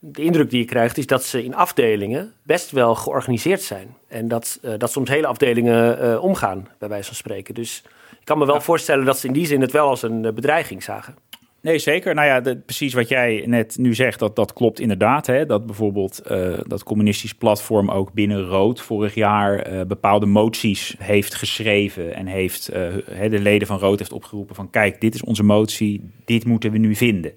[0.00, 3.96] De indruk die je krijgt is dat ze in afdelingen best wel georganiseerd zijn.
[4.08, 7.54] En dat, uh, dat soms hele afdelingen omgaan, bij wijze van spreken.
[7.54, 8.60] Dus ik kan me wel ja.
[8.60, 11.14] voorstellen dat ze in die zin het wel als een uh, bedreiging zagen.
[11.60, 12.14] Nee, zeker.
[12.14, 15.26] Nou ja, de, precies wat jij net nu zegt, dat, dat klopt inderdaad.
[15.26, 15.46] Hè?
[15.46, 21.34] Dat bijvoorbeeld uh, dat communistisch platform ook binnen Rood vorig jaar uh, bepaalde moties heeft
[21.34, 22.14] geschreven.
[22.14, 26.44] En heeft de leden van Rood heeft opgeroepen van kijk, dit is onze motie, dit
[26.44, 27.32] moeten we nu vinden.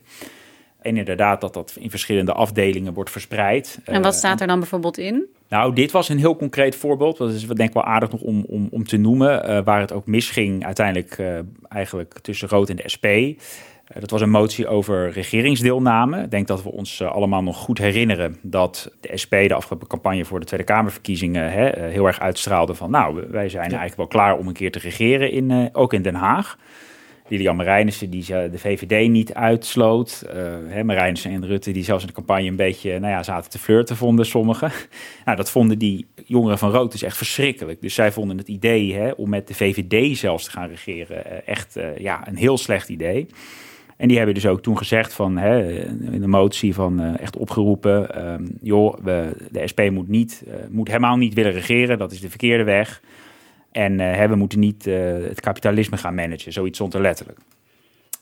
[0.82, 3.80] En inderdaad dat dat in verschillende afdelingen wordt verspreid.
[3.84, 5.26] En wat staat er dan bijvoorbeeld in?
[5.50, 7.18] Nou, dit was een heel concreet voorbeeld.
[7.18, 9.50] Dat is denk ik wel aardig nog om, om, om te noemen.
[9.50, 11.40] Uh, waar het ook misging uiteindelijk uh,
[11.70, 13.06] eigenlijk tussen Rood en de SP.
[13.06, 13.36] Uh,
[14.00, 16.24] dat was een motie over regeringsdeelname.
[16.24, 20.26] Ik denk dat we ons allemaal nog goed herinneren dat de SP de afgelopen campagne
[20.26, 24.38] voor de Tweede Kamerverkiezingen hè, heel erg uitstraalde van nou, wij zijn eigenlijk wel klaar
[24.38, 26.58] om een keer te regeren, in, ook in Den Haag.
[27.30, 30.26] Lilian Marijnissen die de VVD niet uitsloot.
[30.34, 33.96] Uh, en Rutte die zelfs in de campagne een beetje nou ja, zaten te flirten,
[33.96, 34.72] vonden sommigen.
[35.26, 37.82] nou, dat vonden die jongeren van Rood dus echt verschrikkelijk.
[37.82, 41.34] Dus zij vonden het idee hè, om met de VVD zelfs te gaan regeren uh,
[41.46, 43.28] echt uh, ja, een heel slecht idee.
[43.98, 48.30] En die hebben dus ook toen gezegd van, hè, in de motie van echt opgeroepen,
[48.34, 49.06] um, joh,
[49.52, 53.02] de SP moet, niet, moet helemaal niet willen regeren, dat is de verkeerde weg.
[53.72, 57.40] En uh, we moeten niet het kapitalisme gaan managen, zoiets stond er letterlijk.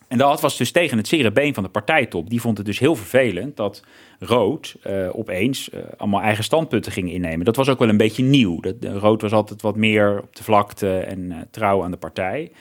[0.08, 2.30] En dat was dus tegen het zere been van de partijtop.
[2.30, 3.84] Die vond het dus heel vervelend dat
[4.20, 4.76] Rood
[5.12, 7.46] opeens allemaal eigen standpunten ging innemen.
[7.46, 8.60] Dat was ook wel een beetje nieuw.
[8.60, 12.52] Dat, Rood was altijd wat meer op de vlakte en trouw aan de partij.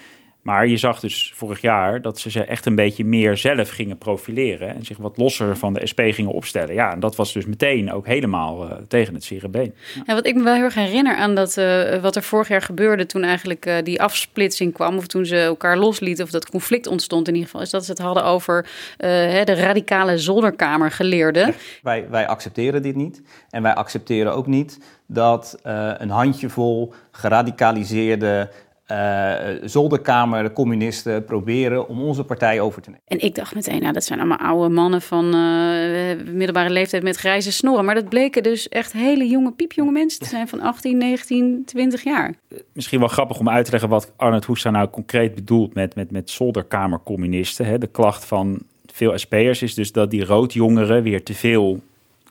[0.46, 3.98] Maar je zag dus vorig jaar dat ze ze echt een beetje meer zelf gingen
[3.98, 4.74] profileren.
[4.74, 6.74] En zich wat losser van de SP gingen opstellen.
[6.74, 9.74] Ja, en dat was dus meteen ook helemaal uh, tegen het zere been.
[9.94, 10.02] Ja.
[10.06, 10.14] ja.
[10.14, 13.06] wat ik me wel heel erg herinner aan dat, uh, wat er vorig jaar gebeurde
[13.06, 14.96] toen eigenlijk uh, die afsplitsing kwam.
[14.96, 17.64] Of toen ze elkaar loslieten of dat conflict ontstond in ieder geval.
[17.64, 21.54] Is dat ze het hadden over hè, de radicale zolderkamergeleerden.
[21.82, 23.22] Wij, wij accepteren dit niet.
[23.50, 28.50] En wij accepteren ook niet dat een handjevol geradicaliseerde
[28.90, 33.04] uh, zolderkamer, de communisten proberen om onze partij over te nemen.
[33.06, 37.16] En ik dacht meteen, nou, dat zijn allemaal oude mannen van uh, middelbare leeftijd met
[37.16, 37.84] grijze snorren.
[37.84, 42.04] Maar dat bleken dus echt hele jonge, piepjonge mensen te zijn van 18, 19, 20
[42.04, 42.34] jaar.
[42.72, 46.10] Misschien wel grappig om uit te leggen wat Arnold Hoekstra nou concreet bedoelt met, met,
[46.10, 47.66] met zolderkamercommunisten.
[47.66, 47.78] Hè.
[47.78, 48.58] De klacht van
[48.92, 51.80] veel SP'ers is dus dat die roodjongeren weer te veel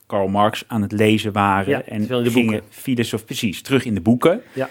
[0.06, 1.70] Karl Marx aan het lezen waren.
[1.70, 4.42] Ja, en de gingen filosofie precies terug in de boeken.
[4.54, 4.70] Ja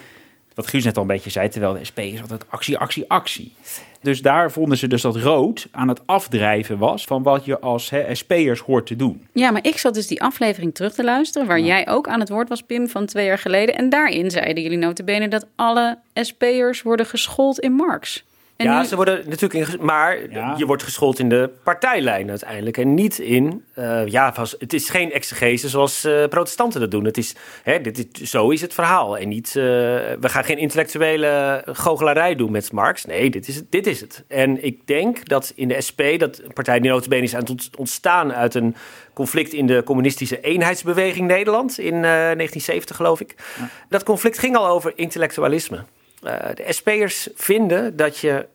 [0.55, 3.53] wat Guus net al een beetje zei, terwijl de SP is altijd actie, actie, actie.
[4.01, 7.93] Dus daar vonden ze dus dat rood aan het afdrijven was van wat je als
[8.12, 9.27] SP'ers hoort te doen.
[9.33, 11.64] Ja, maar ik zat dus die aflevering terug te luisteren, waar ja.
[11.64, 13.75] jij ook aan het woord was, Pim, van twee jaar geleden.
[13.75, 18.25] En daarin zeiden jullie notabene dat alle SP'ers worden geschoold in Marx.
[18.57, 18.87] En ja, nu...
[18.87, 20.55] ze worden natuurlijk in, maar ja.
[20.57, 25.12] je wordt geschoold in de partijlijn uiteindelijk en niet in, uh, ja, het is geen
[25.12, 27.05] exegese zoals uh, protestanten dat doen.
[27.05, 30.59] Het is, hè, dit, is, zo is het verhaal en niet, uh, we gaan geen
[30.59, 33.05] intellectuele goochelarij doen met Marx.
[33.05, 33.71] Nee, dit is het.
[33.71, 34.25] Dit is het.
[34.29, 37.71] En ik denk dat in de SP, dat een partij die notabene is aan het
[37.77, 38.77] ontstaan uit een
[39.14, 43.35] conflict in de communistische eenheidsbeweging Nederland in 1970 geloof ik.
[43.59, 43.69] Ja.
[43.88, 45.85] Dat conflict ging al over intellectualisme.
[46.24, 48.46] Uh, de SP'ers vinden dat je,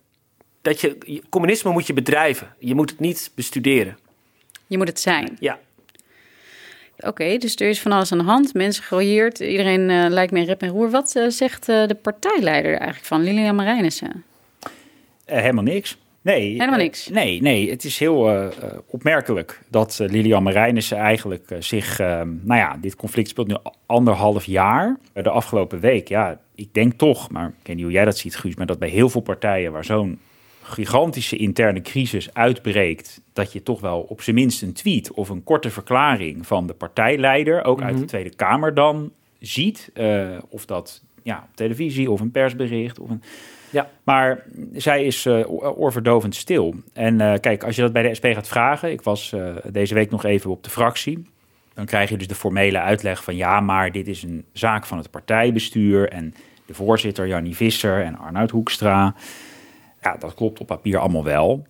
[0.62, 2.55] dat je communisme moet je bedrijven.
[2.60, 3.97] Je moet het niet bestuderen.
[4.67, 5.38] Je moet het zijn.
[5.39, 5.60] Ja.
[6.97, 8.53] Oké, okay, dus er is van alles aan de hand.
[8.53, 9.39] Mensen gerooieerd.
[9.39, 10.89] Iedereen uh, lijkt me rep en roer.
[10.89, 14.23] Wat uh, zegt de partijleider eigenlijk van Lilian Marijnissen?
[15.25, 15.97] helemaal niks.
[16.21, 17.10] Nee, helemaal niks.
[17.10, 18.47] Uh, nee, nee, het is heel uh,
[18.88, 23.55] opmerkelijk dat uh, Lilian Marijnissen eigenlijk zich, nou ja, dit conflict speelt nu
[23.86, 24.97] anderhalf jaar.
[25.13, 28.36] de afgelopen week, ja, ik denk toch, maar ik weet niet hoe jij dat ziet,
[28.36, 30.19] Guus, maar dat bij heel veel partijen waar zo'n
[30.62, 35.43] gigantische interne crisis uitbreekt, dat je toch wel op zijn minst een tweet of een
[35.43, 37.88] korte verklaring van de partijleider, ook mm -hmm.
[37.88, 38.10] uit de Mhm.
[38.10, 39.91] Tweede Kamer dan, ziet.
[40.49, 43.21] of dat ja, op televisie of een persbericht of een.
[43.69, 43.89] Ja.
[44.03, 46.75] Maar zij is uh, oorverdovend stil.
[46.93, 49.93] En uh, kijk, als je dat bij de SP gaat vragen, ik was uh, deze
[49.93, 51.32] week nog even op de fractie.
[51.73, 54.97] Dan krijg je dus de formele uitleg van ja, maar dit is een zaak van
[54.97, 56.10] het partijbestuur.
[56.10, 56.34] En
[56.65, 59.15] de voorzitter Jannie Visser en Arnoud Hoekstra.
[60.01, 61.67] Ja, dat klopt op papier allemaal wel.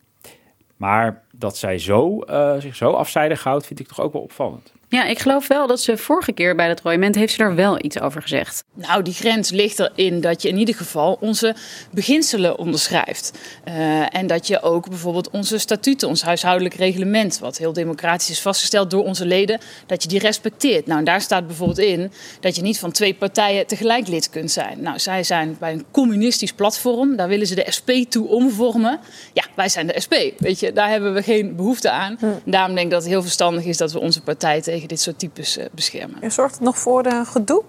[0.77, 2.23] Maar dat zij zo,
[2.59, 4.73] zich zo afzijdig houdt, vind ik toch ook wel opvallend.
[4.91, 7.83] Ja, ik geloof wel dat ze vorige keer bij het royement heeft ze er wel
[7.85, 8.63] iets over gezegd.
[8.73, 11.55] Nou, die grens ligt erin dat je in ieder geval onze
[11.91, 13.31] beginselen onderschrijft.
[13.67, 18.41] Uh, en dat je ook bijvoorbeeld onze statuten, ons huishoudelijk reglement, wat heel democratisch is
[18.41, 20.85] vastgesteld door onze leden, dat je die respecteert.
[20.85, 24.51] Nou, en daar staat bijvoorbeeld in dat je niet van twee partijen tegelijk lid kunt
[24.51, 24.81] zijn.
[24.81, 28.99] Nou, zij zijn bij een communistisch platform, daar willen ze de SP toe omvormen.
[29.33, 32.19] Ja, wij zijn de SP, weet je, daar hebben we geen behoefte aan.
[32.45, 35.19] Daarom denk ik dat het heel verstandig is dat we onze partij tegen dit soort
[35.19, 36.21] types uh, beschermen.
[36.21, 37.63] En zorgt het nog voor uh, gedoe?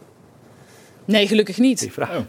[1.04, 1.78] Nee, gelukkig niet.
[1.78, 2.16] Die vraag.
[2.16, 2.24] Oh.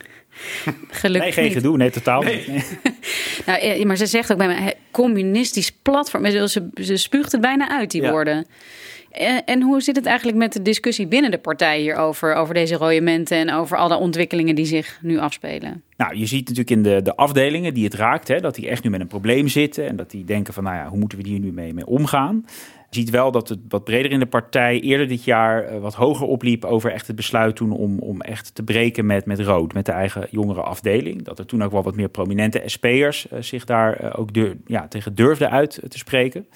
[0.89, 1.53] Gelukkig nee, geen niet.
[1.53, 2.49] gedoe, nee, totaal nee.
[2.49, 2.77] niet.
[3.45, 6.31] nou, maar ze zegt ook bij mij, communistisch platform.
[6.31, 8.11] Ze, ze spuugt het bijna uit, die ja.
[8.11, 8.45] woorden.
[9.11, 12.75] En, en, hoe zit het eigenlijk met de discussie binnen de partij hierover, over deze
[12.75, 15.83] royementen en over alle ontwikkelingen die zich nu afspelen?
[15.97, 18.83] Nou, je ziet natuurlijk in de, de afdelingen die het raakt, hè, dat die echt
[18.83, 21.27] nu met een probleem zitten en dat die denken van, nou ja, hoe moeten we
[21.27, 22.45] hier nu mee, mee omgaan?
[22.93, 25.93] Je ziet wel dat het wat breder in de partij eerder dit jaar uh, wat
[25.93, 29.73] hoger opliep over echt het besluit toen om, om echt te breken met, met Rood,
[29.73, 31.23] met de eigen jongere afdeling.
[31.23, 34.57] Dat er toen ook wel wat meer prominente SP'ers uh, zich daar uh, ook dur
[34.65, 36.47] ja, tegen durfden uit te spreken.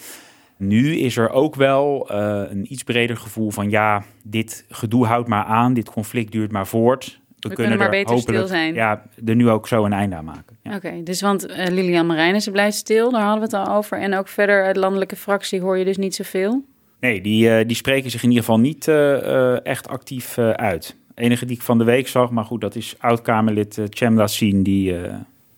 [0.57, 5.43] Nu is er ook wel een iets breder gevoel van ja, dit gedoe houdt maar
[5.43, 7.19] aan, dit conflict duurt maar voort.
[7.49, 8.73] We kunnen maar er beter stil zijn.
[8.73, 10.57] Ja, er nu ook zo een einde aan maken.
[10.63, 10.75] Ja.
[10.75, 13.99] Oké, dus want eh, Lilian Marijnissen blijft stil, daar hadden we het al over.
[13.99, 16.65] En ook verder uit landelijke fractie hoor je dus niet zoveel.
[16.99, 20.95] Nee, die, eh, die spreken zich in ieder geval niet eh, echt actief uit.
[21.15, 24.63] enige die ik van de week zag, maar goed, dat is oud-Kamerlid uh, Chemla Sien,
[24.63, 24.95] die,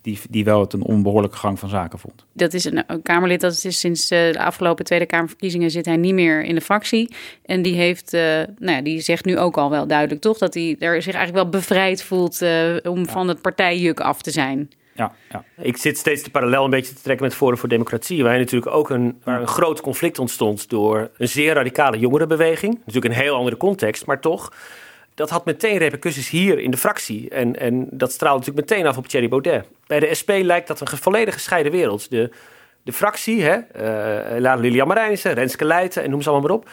[0.02, 2.24] die, die wel het een onbehoorlijke gang van zaken vond.
[2.32, 5.96] Dat is een, een Kamerlid, dat is sinds eh, de afgelopen Tweede Kamerverkiezingen zit hij
[5.96, 7.14] niet meer in de fractie.
[7.44, 8.20] En die heeft, eh,
[8.58, 11.44] nou ja, die zegt nu ook al wel duidelijk toch, dat hij er zich eigenlijk
[11.44, 14.70] wel bevrijd voelt eh, om van het partijjuk af te zijn.
[14.94, 15.44] Ja, ja.
[15.56, 18.22] Ik zit steeds de parallel een beetje te trekken met Forum voor Democratie.
[18.22, 22.78] Waar natuurlijk ook een, waar een groot conflict ontstond door een zeer radicale jongerenbeweging.
[22.86, 24.52] Natuurlijk een heel andere context, maar toch.
[25.18, 27.30] Dat had meteen repercussies hier in de fractie.
[27.30, 29.66] En, en dat straalde natuurlijk meteen af op Thierry Baudet.
[29.86, 32.10] Bij de SP lijkt dat een volledig gescheiden wereld.
[32.10, 32.30] De,
[32.82, 36.70] de fractie, hè, uh, laat Lilian Marijnissen, Renske Leijten en noem ze allemaal maar op.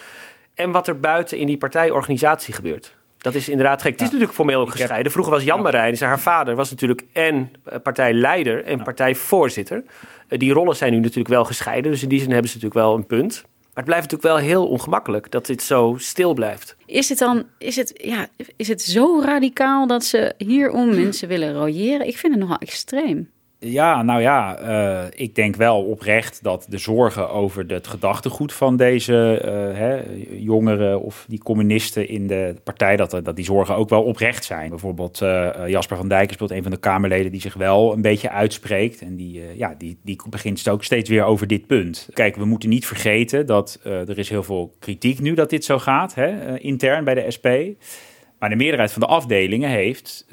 [0.53, 2.95] En wat er buiten in die partijorganisatie gebeurt.
[3.17, 3.91] Dat is inderdaad gek.
[3.91, 5.11] Het is natuurlijk formeel ook gescheiden.
[5.11, 9.83] Vroeger was Jan Marijnissen, haar vader, was natuurlijk en eh, partijleider en partijvoorzitter.
[10.29, 11.91] Uh, die rollen zijn nu natuurlijk wel gescheiden.
[11.91, 13.45] Dus in die zin hebben ze natuurlijk wel een punt.
[13.75, 16.75] Maar het blijft natuurlijk wel heel ongemakkelijk dat dit zo stil blijft.
[16.85, 21.53] Is het dan, is het, ja, is het zo radicaal dat ze hierom mensen willen
[21.53, 22.07] royeren?
[22.07, 23.29] Ik vind het nogal extreem.
[23.59, 28.77] Ja, nou ja, uh, ik denk wel oprecht dat de zorgen over het gedachtegoed van
[28.77, 33.89] deze uh, hè, jongeren of die communisten in de partij, dat, dat die zorgen ook
[33.89, 34.69] wel oprecht zijn.
[34.69, 35.17] Bijvoorbeeld
[35.67, 39.01] Jasper van Dijk speelt een van de Kamerleden die zich wel een beetje uitspreekt.
[39.01, 42.09] En die, ja, die, die begint ook steeds weer over dit punt.
[42.13, 45.79] Kijk, we moeten niet vergeten dat er is heel veel kritiek nu dat dit zo
[45.79, 47.47] gaat, hè, intern bij de SP.
[48.39, 50.25] Maar de meerderheid van de afdelingen heeft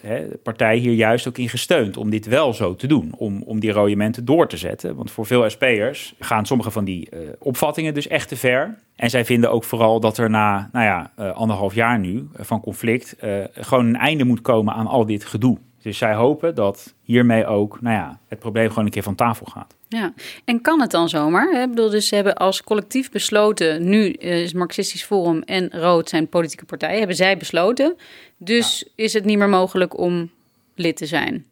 [0.00, 3.14] hè, de partij hier juist ook in gesteund om dit wel zo te doen.
[3.16, 4.96] Om, om die royementen door te zetten.
[4.96, 8.78] Want voor veel SP'ers gaan sommige van die uh, opvattingen dus echt te ver.
[8.96, 12.60] En zij vinden ook vooral dat er na nou ja, uh, anderhalf jaar nu van
[12.60, 13.16] conflict
[13.52, 15.58] gewoon een einde moet komen aan al dit gedoe.
[15.86, 19.46] Dus zij hopen dat hiermee ook nou ja, het probleem gewoon een keer van tafel
[19.46, 19.74] gaat.
[19.88, 20.12] Ja,
[20.44, 21.62] en kan het dan zomaar?
[21.62, 26.28] Ik bedoel, dus ze hebben als collectief besloten, nu is Marxistisch Forum en Rood zijn
[26.28, 27.96] politieke partijen, hebben zij besloten.
[28.36, 29.04] Dus ja.
[29.04, 30.30] is het niet meer mogelijk om
[30.74, 31.46] lid te zijn.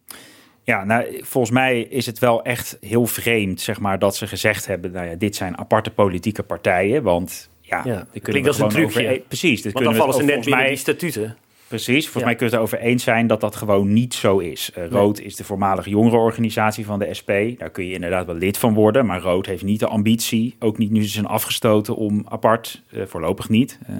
[0.62, 4.66] Ja, nou, volgens mij is het wel echt heel vreemd, zeg maar, dat ze gezegd
[4.66, 8.68] hebben, nou ja, dit zijn aparte politieke partijen, want ja, ja die klinkt als een
[8.68, 9.08] trucje.
[9.08, 11.36] Over, precies, dit Want dan vallen ze net binnen mij, die statuten.
[11.74, 12.24] Precies, volgens ja.
[12.24, 14.70] mij kunnen we het erover eens zijn dat dat gewoon niet zo is.
[14.78, 15.26] Uh, Rood nee.
[15.26, 17.30] is de voormalige jongerenorganisatie van de SP.
[17.58, 20.78] Daar kun je inderdaad wel lid van worden, maar Rood heeft niet de ambitie, ook
[20.78, 23.96] niet nu ze zijn afgestoten, om apart, uh, voorlopig niet, uh,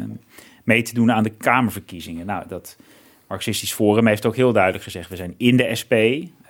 [0.64, 2.26] mee te doen aan de Kamerverkiezingen.
[2.26, 2.76] Nou, dat
[3.28, 5.92] Marxistisch Forum heeft ook heel duidelijk gezegd, we zijn in de SP,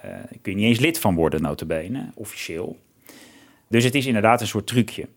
[0.03, 2.79] daar kun je niet eens lid van worden, notabene, officieel.
[3.69, 5.09] Dus het is inderdaad een soort trucje.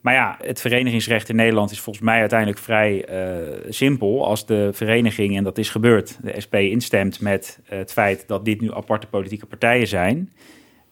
[0.00, 4.26] Maar ja, het verenigingsrecht in Nederland is volgens mij uiteindelijk vrij uh, simpel.
[4.26, 8.44] Als de vereniging, en dat is gebeurd, de SP instemt met uh, het feit dat
[8.44, 10.32] dit nu aparte politieke partijen zijn,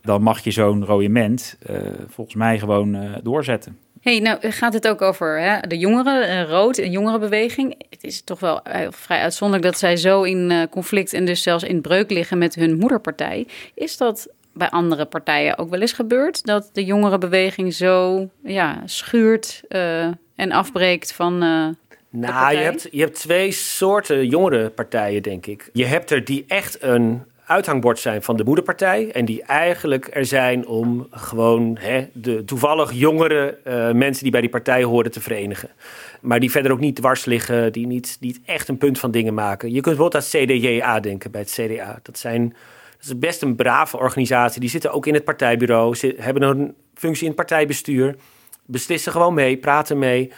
[0.03, 1.77] dan mag je zo'n royement uh,
[2.09, 3.79] volgens mij gewoon doorzetten.
[4.01, 7.75] hey, nou gaat het ook over hè, de jongeren, rood, een jongerenbeweging.
[7.91, 11.81] Het is toch wel vrij uitzonderlijk dat zij zo in conflict en dus zelfs in
[11.81, 13.47] breuk liggen met hun moederpartij.
[13.75, 16.45] Is dat bij andere partijen ook wel eens gebeurd.
[16.45, 21.43] Dat de jongerenbeweging zo ja, schuurt uh, en afbreekt van.
[21.43, 21.69] Uh,
[22.11, 25.71] nou, je hebt, je hebt twee soorten jongerenpartijen, denk ik.
[25.73, 29.11] Je hebt er die echt een uithangbord zijn van de moederpartij.
[29.13, 34.41] En die eigenlijk er zijn om gewoon hè, de toevallig jongere uh, mensen die bij
[34.41, 35.69] die partij horen te verenigen.
[36.21, 39.35] Maar die verder ook niet dwars liggen, die niet, niet echt een punt van dingen
[39.35, 39.69] maken.
[39.69, 41.99] Je kunt bijvoorbeeld aan CDJA denken bij het CDA.
[42.03, 42.57] Dat zijn.
[42.99, 44.61] Dat is best een brave organisatie.
[44.61, 48.17] Die zitten ook in het partijbureau, ze hebben een functie in het partijbestuur,
[48.67, 50.33] beslissen gewoon mee, praten mee.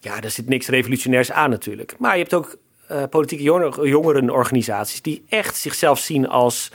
[0.00, 1.94] Ja, daar zit niks revolutionairs aan natuurlijk.
[1.98, 2.56] Maar je hebt ook
[2.90, 6.70] uh, politieke jongeren, jongerenorganisaties die echt zichzelf zien als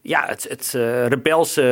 [0.00, 1.62] ja, het, het uh, rebelse,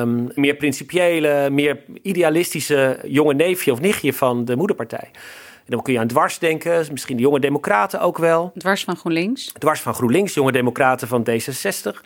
[0.00, 5.10] um, meer principiële, meer idealistische jonge neefje of nichtje van de moederpartij.
[5.54, 8.52] En dan kun je aan dwars denken, misschien de jonge democraten ook wel.
[8.58, 9.52] Dwars van GroenLinks?
[9.58, 12.00] Dwars van GroenLinks, jonge democraten van D66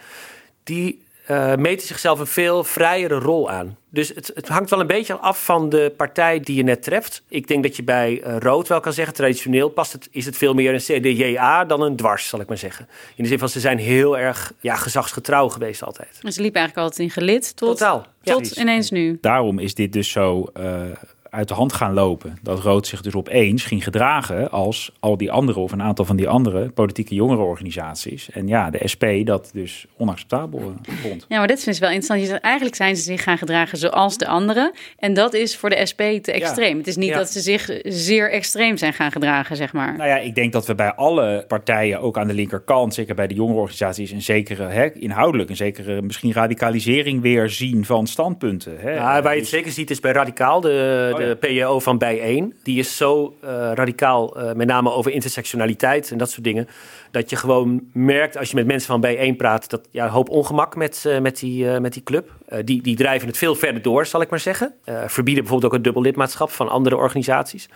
[0.68, 3.76] die uh, meten zichzelf een veel vrijere rol aan.
[3.90, 7.22] Dus het, het, hangt wel een beetje af van de partij die je net treft.
[7.28, 10.36] Ik denk dat je bij uh, Rood wel kan zeggen, traditioneel past het, is het
[10.36, 12.88] veel meer een CDJA dan een dwars, zal ik maar zeggen.
[13.14, 16.20] In de zin van ze zijn heel erg ja, gezagsgetrouw geweest altijd.
[16.22, 18.62] En ze liepen eigenlijk altijd in gelid tot, Totaal, tot ja.
[18.62, 19.18] ineens nu.
[19.20, 20.82] Daarom is dit dus zo uh,
[21.30, 22.38] uit de hand gaan lopen.
[22.42, 26.16] Dat Rood zich dus opeens ging gedragen als al die andere of een aantal van
[26.16, 28.30] die andere politieke jongerenorganisaties.
[28.30, 31.24] En ja, de SP dat dus onacceptabel vond.
[31.28, 32.20] Ja, maar dit is dus wel interessant.
[32.20, 34.72] Je zegt, eigenlijk zijn ze zich gaan gedragen zoals de anderen.
[34.98, 36.78] En dat is voor de SP te extreem.
[36.78, 37.16] Het is niet Ja.
[37.16, 39.96] dat ze zich zeer extreem zijn gaan gedragen, zeg maar.
[39.96, 43.26] Nou ja, ik denk dat we bij alle partijen, ook aan de linkerkant, zeker bij
[43.26, 48.76] de jongerenorganisaties, een zekere, hè, inhoudelijk, een zekere misschien radicalisering weer zien van standpunten.
[48.78, 48.90] Hè.
[48.94, 51.34] Ja, waar je het Dus- zeker ziet is bij Radicaal, de, Oh, ja.
[51.34, 52.54] de PJO van Bijeen.
[52.62, 56.68] Die is zo eh, radicaal, eh, met name over intersectionaliteit en dat soort dingen.
[57.10, 60.28] Dat je gewoon merkt als je met mensen van Bijeen praat, dat ja, een hoop
[60.28, 62.30] ongemak met, eh, met, die, met die club.
[62.64, 64.74] Die, die drijven het veel verder door, zal ik maar zeggen.
[64.84, 67.68] Verbieden bijvoorbeeld ook een dubbel lidmaatschap van andere organisaties.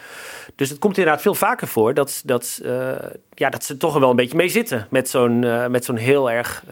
[0.56, 2.60] Dus het komt inderdaad veel vaker voor dat, dat,
[3.34, 4.86] ja, dat ze toch wel een beetje mee zitten.
[4.90, 5.38] Met zo'n
[5.70, 6.64] met zo'n heel erg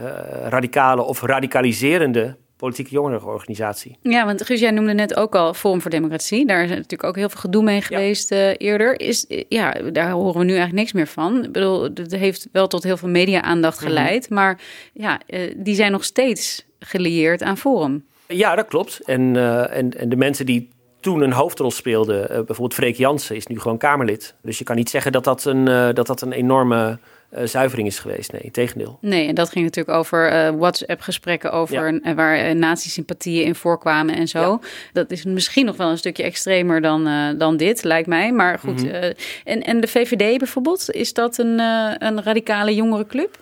[0.49, 3.96] radicale of radicaliserende politieke jongerenorganisatie.
[4.03, 6.46] Ja, want Guus, jij noemde net ook al Forum voor Democratie.
[6.46, 9.01] Daar is natuurlijk ook heel veel gedoe mee geweest eh, eerder.
[9.01, 11.44] Is, ja, daar horen we nu eigenlijk niks meer van.
[11.44, 13.87] Ik bedoel, het heeft wel tot heel veel media-aandacht Mhm.
[13.88, 14.31] geleid.
[14.31, 14.61] Maar
[14.92, 18.05] ja, eh, die zijn nog steeds gelieerd aan Forum.
[18.27, 19.01] Ja, dat klopt.
[19.05, 20.68] En, eh, en, en de mensen die
[21.01, 24.35] toen een hoofdrol speelden, bijvoorbeeld Freek Jansen, is nu gewoon Kamerlid.
[24.42, 26.99] Dus je kan niet zeggen dat dat een, dat dat een enorme
[27.31, 28.33] eh, zuivering is geweest.
[28.33, 28.99] Nee, tegendeel.
[29.01, 32.01] Nee, en dat ging natuurlijk over eh, WhatsApp-gesprekken over Ja.
[32.03, 34.61] eh, waar uh, nazi-sympathieën in voorkwamen en zo.
[34.93, 38.33] Dat is misschien nog wel een stukje extremer dan, dan dit, lijkt mij.
[38.33, 39.12] Maar goed, Mhm.
[39.45, 41.59] en, en de VVD bijvoorbeeld, is dat een,
[41.99, 43.37] een radicale jongerenclub?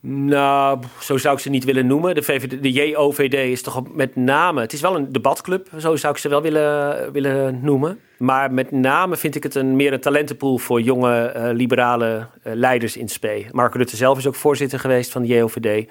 [0.00, 2.14] Nou, zo zou ik ze niet willen noemen.
[2.14, 4.60] De, VVD, de JOVD is toch met name...
[4.60, 8.00] Het is wel een debatclub, zo zou ik ze wel willen, willen noemen.
[8.18, 12.52] Maar met name vind ik het een, meer een talentenpool voor jonge eh, liberale eh,
[12.54, 13.26] leiders in SP.
[13.50, 15.90] Mark Rutte zelf is ook voorzitter geweest van de JOVD.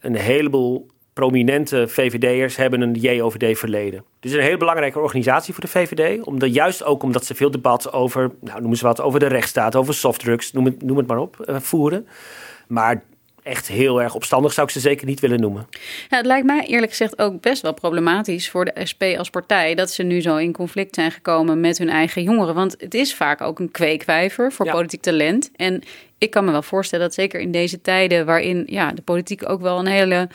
[0.00, 4.04] Een heleboel prominente VVD'ers hebben een JOVD-verleden.
[4.20, 6.22] Dus een hele belangrijke organisatie voor de VVD.
[6.22, 9.76] Omdat, juist ook omdat ze veel debat over, nou, noemen ze wat, over de rechtsstaat,
[9.76, 12.06] over softdrugs, noem het, noem het maar op, eh, voeren.
[12.68, 13.02] Maar
[13.42, 15.66] echt heel erg opstandig zou ik ze zeker niet willen noemen.
[16.08, 19.74] Ja, het lijkt mij eerlijk gezegd ook best wel problematisch voor de SP als partij
[19.74, 22.54] dat ze nu zo in conflict zijn gekomen met hun eigen jongeren.
[22.54, 24.72] Want het is vaak ook een kweekwijver voor Ja.
[24.72, 25.50] politiek talent.
[25.56, 25.82] En
[26.18, 29.60] ik kan me wel voorstellen dat zeker in deze tijden waarin ja, de politiek ook
[29.60, 30.28] wel een hele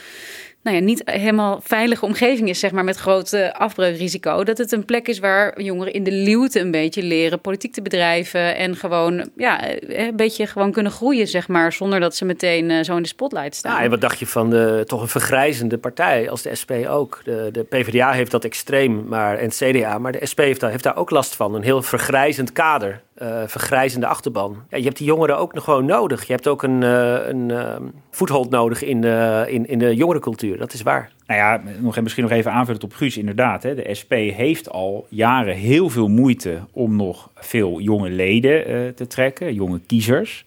[0.65, 4.43] nou ja, niet helemaal veilige omgeving is, zeg maar, met groot eh, afbreukrisico.
[4.43, 7.81] Dat het een plek is waar jongeren in de luwte een beetje leren politiek te
[7.81, 8.55] bedrijven.
[8.55, 12.71] En gewoon, ja, eh, een beetje gewoon kunnen groeien, zeg maar, zonder dat ze meteen
[12.71, 13.71] eh, zo in de spotlight staan.
[13.71, 17.21] Nou, en wat dacht je van de, toch een vergrijzende partij als de SP ook?
[17.23, 20.71] De, de PvdA heeft dat extreem, maar, en het CDA, maar de SP heeft daar,
[20.71, 21.55] heeft daar ook last van.
[21.55, 24.63] Een heel vergrijzend kader, eh, vergrijzende achterban.
[24.69, 26.27] Je hebt die jongeren ook nog gewoon nodig.
[26.27, 27.75] Je hebt ook een, eh, een eh,
[28.11, 31.11] voethold nodig in de, in, in de jongerencultuur, dat is waar.
[31.27, 33.17] Nou ja, nog, en misschien nog even aanvullend op Guus.
[33.17, 38.95] Inderdaad, hè, de SP heeft al jaren heel veel moeite om nog veel jonge leden
[38.95, 40.45] te trekken, jonge kiezers.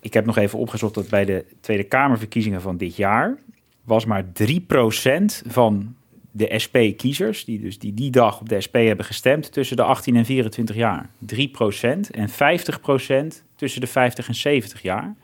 [0.00, 3.36] Ik heb nog even opgezocht dat bij de Tweede Kamerverkiezingen van dit jaar
[3.84, 4.26] was maar 3%
[5.46, 5.94] van
[6.36, 10.16] de SP-kiezers, die dus die, die dag op de SP hebben gestemd, tussen de 18
[10.16, 11.10] en 24 jaar.
[11.32, 11.36] 3%
[12.10, 15.14] en 50% tussen de 50 en 70 jaar.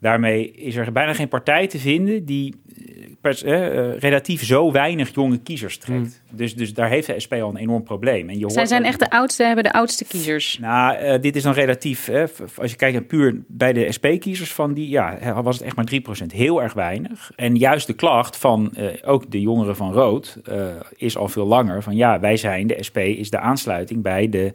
[0.00, 5.14] Daarmee is er bijna geen partij te vinden die eh, pers- eh, relatief zo weinig
[5.14, 6.22] jonge kiezers trekt.
[6.30, 8.28] Dus, dus daar heeft de SP al een enorm probleem.
[8.28, 10.58] En je hoort Zij zijn ook- echt de oudste, hebben de oudste kiezers.
[10.58, 12.10] nou, eh, dit is dan relatief.
[12.56, 15.84] Als je kijkt naar puur bij de SP-kiezers van die, ja, was het echt maar
[15.84, 16.32] 3%.
[16.32, 17.30] Heel erg weinig.
[17.36, 20.40] En juist de klacht van ook de jongeren van Rood
[20.96, 21.82] is al veel langer.
[21.82, 24.52] Van ja, wij zijn, de SP is de aansluiting bij de,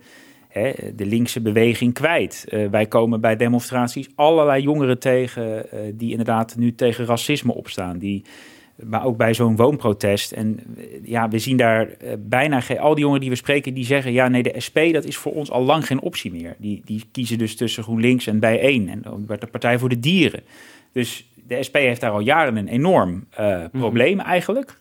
[0.54, 2.46] hè, de linkse beweging kwijt.
[2.50, 7.98] Eh, wij komen bij demonstraties allerlei jongeren tegen eh, die inderdaad nu tegen racisme opstaan.
[7.98, 8.24] Die
[8.76, 10.32] maar ook bij zo'n woonprotest.
[10.32, 11.90] En eh, ja, we zien daar
[12.20, 12.80] bijna geen.
[12.80, 15.34] Al die jongeren die we spreken, die zeggen: ja, nee, de SP, dat is voor
[15.34, 16.56] ons al lang geen optie meer.
[16.58, 18.90] Die, die kiezen dus tussen GroenLinks en Bijeen.
[18.90, 20.42] En dan werd de Partij voor de Dieren.
[20.92, 24.78] Dus de SP heeft daar al jaren een enorm eh, probleem eigenlijk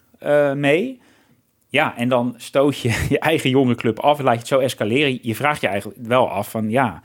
[0.54, 1.00] mee.
[1.72, 5.18] Ja, en dan stoot je je eigen jongerenclub af, laat je het zo escaleren.
[5.22, 7.02] Je vraagt je eigenlijk wel af van ja,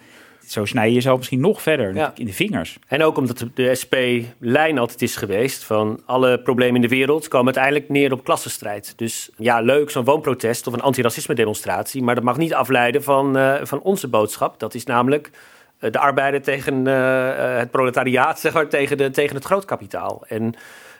[0.48, 2.12] zo snij je jezelf misschien nog verder Ja.
[2.16, 2.78] in de vingers.
[2.88, 7.46] En ook omdat de- SP-lijn altijd is geweest van alle problemen in de wereld komen
[7.46, 8.94] uiteindelijk neer op klassenstrijd.
[8.98, 13.38] Dus ja, leuk zo'n woonprotest of een antiracisme demonstratie, maar dat mag niet afleiden van,
[13.38, 14.60] eh, van onze boodschap.
[14.60, 15.32] Dat is namelijk
[15.80, 20.24] eh, de arbeider tegen eh, het proletariaat, zeg maar, tegen, de, tegen het grootkapitaal.
[20.28, 20.54] En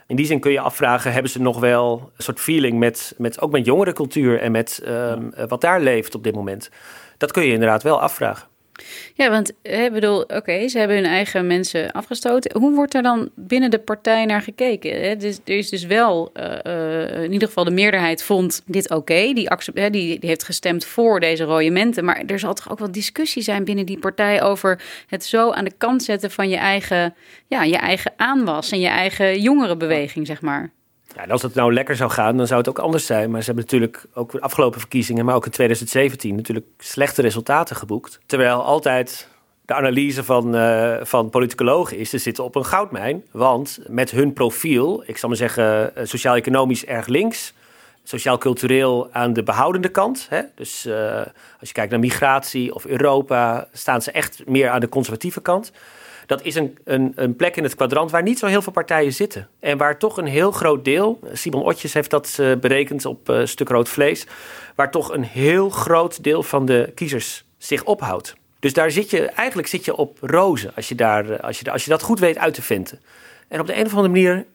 [0.08, 3.42] in die zin kun je afvragen, hebben ze nog wel een soort feeling met, met
[3.42, 6.70] ook met jongerencultuur en met ehm, eh, wat daar leeft op dit moment?
[7.18, 8.48] Dat kun je inderdaad wel afvragen.
[9.14, 12.60] Ja, want ik bedoel, oké, ze hebben hun eigen mensen afgestoten.
[12.60, 15.02] Hoe wordt er dan binnen de partij naar gekeken?
[15.02, 15.16] Hè?
[15.16, 19.34] Dus, er is dus wel, uh, in ieder geval de meerderheid vond dit oké.
[19.34, 22.06] Die, die, die heeft gestemd voor deze royementen.
[22.06, 25.64] Maar er zal toch ook wel discussie zijn binnen die partij over het zo aan
[25.64, 27.16] de kant zetten van je eigen,
[27.48, 30.72] ja, je eigen aanwas en je eigen jongerenbeweging, zeg maar.
[31.18, 33.32] Ja, als het nou lekker zou gaan, dan zou het ook anders zijn.
[33.32, 37.76] Maar ze hebben natuurlijk ook de afgelopen verkiezingen, maar ook in 2017 natuurlijk slechte resultaten
[37.76, 38.20] geboekt.
[38.26, 39.28] Terwijl altijd
[39.66, 43.24] de analyse van, uh, van politicologen is, ze zitten op een goudmijn.
[43.32, 47.54] Want met hun profiel, ik zal maar zeggen eh, sociaal-economisch erg links,
[48.04, 50.28] sociaal-cultureel aan de behoudende kant.
[50.30, 50.42] Hè?
[50.56, 51.16] Dus uh,
[51.60, 55.72] als je kijkt naar migratie of Europa, staan ze echt meer aan de conservatieve kant
[56.28, 59.14] dat is een, een, een, plek in het kwadrant waar niet zo heel veel partijen
[59.14, 59.48] zitten.
[59.60, 63.46] En waar toch een heel groot deel, Simon Otjes heeft dat uh, berekend op uh,
[63.46, 64.28] stuk rood vlees,
[64.76, 68.36] waar toch een heel groot deel van de kiezers zich ophoudt.
[68.60, 71.72] Dus daar zit je, eigenlijk zit je op rozen als je, daar, eh, als je,
[71.72, 73.00] als je dat goed weet uit te vinden.
[73.48, 74.46] En op de een of andere manier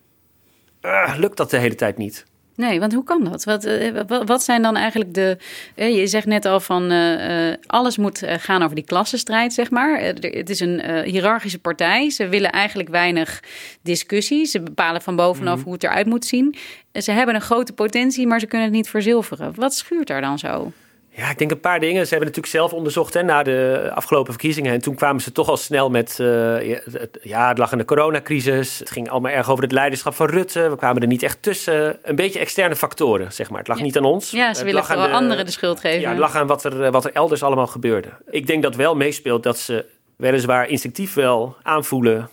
[1.18, 2.26] lukt dat de hele tijd niet.
[2.56, 3.44] Nee, want hoe kan dat?
[3.44, 5.36] Wat, eh, wat zijn dan eigenlijk de.
[5.74, 10.00] Eh, je zegt net al van uh, alles moet gaan over die klassenstrijd, zeg maar.
[10.00, 12.10] het is een uh, hiërarchische partij.
[12.10, 13.42] Ze willen eigenlijk weinig
[13.82, 14.44] discussie.
[14.44, 16.54] Ze bepalen van bovenaf mm hoe het eruit moet zien.
[16.92, 19.54] Ze hebben een grote potentie, maar ze kunnen het niet verzilveren.
[19.54, 20.72] Wat schuurt daar dan zo?
[21.14, 22.02] Ja, ik denk een paar dingen.
[22.02, 24.72] Ze hebben natuurlijk zelf onderzocht hè, na de afgelopen verkiezingen.
[24.72, 26.18] En toen kwamen ze toch al snel met...
[26.20, 26.76] Uh,
[27.22, 28.78] ja, het lag in de coronacrisis.
[28.78, 30.70] Het ging allemaal erg over het leiderschap van Rutte.
[30.70, 31.98] We kwamen er niet echt tussen.
[32.02, 33.58] Een beetje externe factoren, zeg maar.
[33.58, 34.30] Het lag niet aan ons.
[34.30, 36.00] Ja, ze willen vooral anderen de schuld geven.
[36.00, 38.08] Ja, het lag aan wat er, wat er elders allemaal gebeurde.
[38.30, 39.86] Ik denk dat wel meespeelt dat ze
[40.16, 42.28] weliswaar instinctief wel aanvoelen...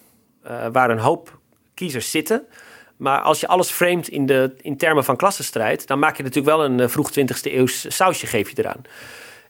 [0.48, 1.40] Uh, waar een hoop
[1.74, 2.48] kiezers zitten...
[3.00, 6.56] Maar als je alles framet in, de, in termen van klassenstrijd, dan maak je natuurlijk
[6.56, 8.82] wel een eh, vroeg 20e eeuws sausje geef je eraan.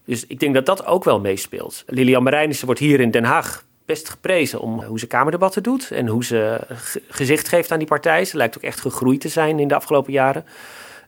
[0.05, 1.83] Dus ik denk dat dat ook wel meespeelt.
[1.87, 6.07] Lilian Marijnissen wordt hier in Den Haag best geprezen om hoe ze Kamerdebatten doet en
[6.07, 6.59] hoe ze
[7.07, 8.25] gezicht geeft aan die partij.
[8.25, 10.45] Ze lijkt ook echt gegroeid te zijn in de afgelopen jaren.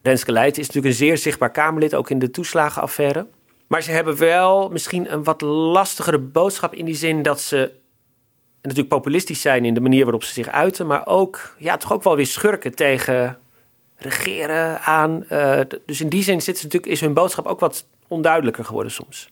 [0.01, 3.27] Renske Leijt is natuurlijk een zeer zichtbaar Kamerlid, ook in de toeslagenaffaire.
[3.67, 7.71] Maar ze hebben wel misschien een wat lastigere boodschap in die zin dat ze
[8.61, 12.03] natuurlijk populistisch zijn in de manier waarop ze zich uiten, maar ook, ja, toch ook
[12.03, 13.37] wel weer schurken tegen
[13.97, 15.25] regeren aan.
[15.31, 18.91] Uh, dus in die zin zit ze natuurlijk, is hun boodschap ook wat onduidelijker geworden
[18.91, 19.29] soms.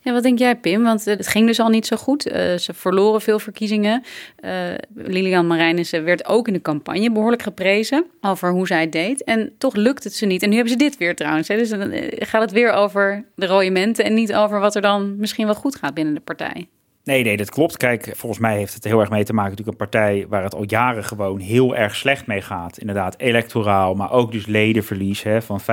[0.00, 0.82] Ja, wat denk jij, Pim?
[0.82, 2.26] Want het ging dus al niet zo goed.
[2.26, 4.02] Uh, ze verloren veel verkiezingen.
[4.44, 4.52] Uh,
[4.94, 9.24] Lilian Marijnissen werd ook in de campagne behoorlijk geprezen over hoe zij het deed.
[9.24, 10.42] En toch lukt het ze niet.
[10.42, 11.48] En nu hebben ze dit weer trouwens.
[11.48, 11.56] Hè?
[11.56, 15.16] Dus dan gaat het weer over de rode menten en niet over wat er dan
[15.16, 16.68] misschien wel goed gaat binnen de partij.
[17.08, 17.76] Nee, nee, dat klopt.
[17.76, 20.54] Kijk, volgens mij heeft het heel erg mee te maken natuurlijk een partij waar het
[20.54, 22.78] al jaren gewoon heel erg slecht mee gaat.
[22.78, 25.22] Inderdaad, electoraal, maar ook dus ledenverlies.
[25.22, 25.66] Hè, van 50.000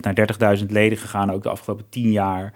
[0.00, 2.52] naar 30.000 leden gegaan, ook de afgelopen tien jaar.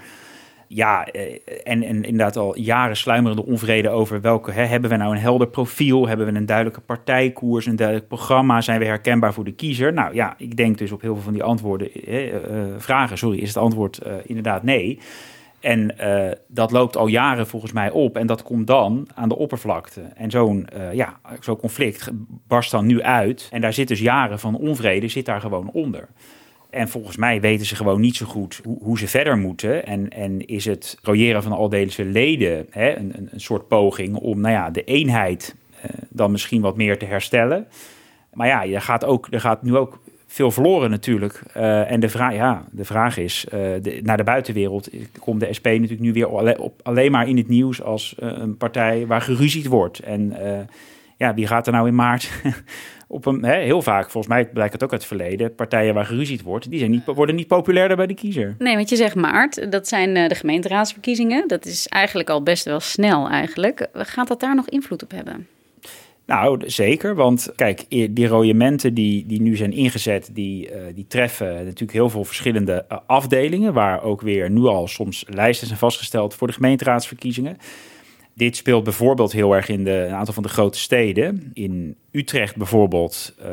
[0.67, 4.53] Ja, eh, en, en inderdaad al jaren sluimerende onvrede over welke...
[4.53, 6.09] Hè, hebben we nou een helder profiel?
[6.09, 8.61] Hebben we een duidelijke partijkoers, een duidelijk programma?
[8.61, 9.93] Zijn we herkenbaar voor de kiezer?
[9.93, 12.35] Nou ja, ik denk dus op heel veel van die antwoorden, eh, uh,
[12.79, 14.99] vragen, sorry, is het antwoord inderdaad nee.
[15.61, 19.37] En uh, dat loopt al jaren volgens mij op en dat komt dan aan de
[19.37, 20.01] oppervlakte.
[20.01, 22.11] En zo'n uh, ja, zo'n conflict
[22.47, 23.49] barst dan nu uit.
[23.53, 26.09] En daar zit dus jaren van onvrede, zit daar gewoon onder.
[26.71, 29.87] En volgens mij weten ze gewoon niet zo goed hoe, hoe ze verder moeten.
[29.87, 34.41] En, en is het royeren van deze leden hè, een, een, een, soort poging om
[34.41, 37.67] nou ja, de eenheid uh, dan misschien wat meer te herstellen.
[38.33, 40.01] Maar ja, je gaat ook, er gaat nu ook
[40.33, 41.43] veel verloren natuurlijk.
[41.57, 43.51] Uh, en de, vraag, ja, de vraag is, uh,
[43.83, 46.29] de, naar de buitenwereld komt de SP natuurlijk nu weer
[46.59, 49.99] op, alleen maar in het nieuws als uh, een partij waar geruzied wordt.
[49.99, 50.37] En
[51.17, 52.31] ja, wie gaat er nou in maart
[53.09, 56.07] op een, hè, heel vaak, volgens mij blijkt het ook uit het verleden, partijen waar
[56.07, 58.55] geruzied wordt, die zijn niet, worden niet populairder bij de kiezer.
[58.59, 61.49] Nee, want je zegt maart, dat zijn de gemeenteraadsverkiezingen.
[61.49, 63.89] Dat is eigenlijk al best wel snel eigenlijk.
[63.93, 65.47] Gaat dat daar nog invloed op hebben?
[66.31, 67.15] Nou, zeker.
[67.15, 72.11] Want kijk, die royementen die, die nu zijn ingezet, die, uh, die treffen natuurlijk heel
[72.11, 73.73] veel verschillende uh, afdelingen.
[73.73, 77.57] Waar ook weer nu al soms lijsten zijn vastgesteld voor de gemeenteraadsverkiezingen.
[78.35, 81.51] Dit speelt bijvoorbeeld heel erg in de, een aantal van de grote steden.
[81.55, 83.47] In Utrecht bijvoorbeeld uh,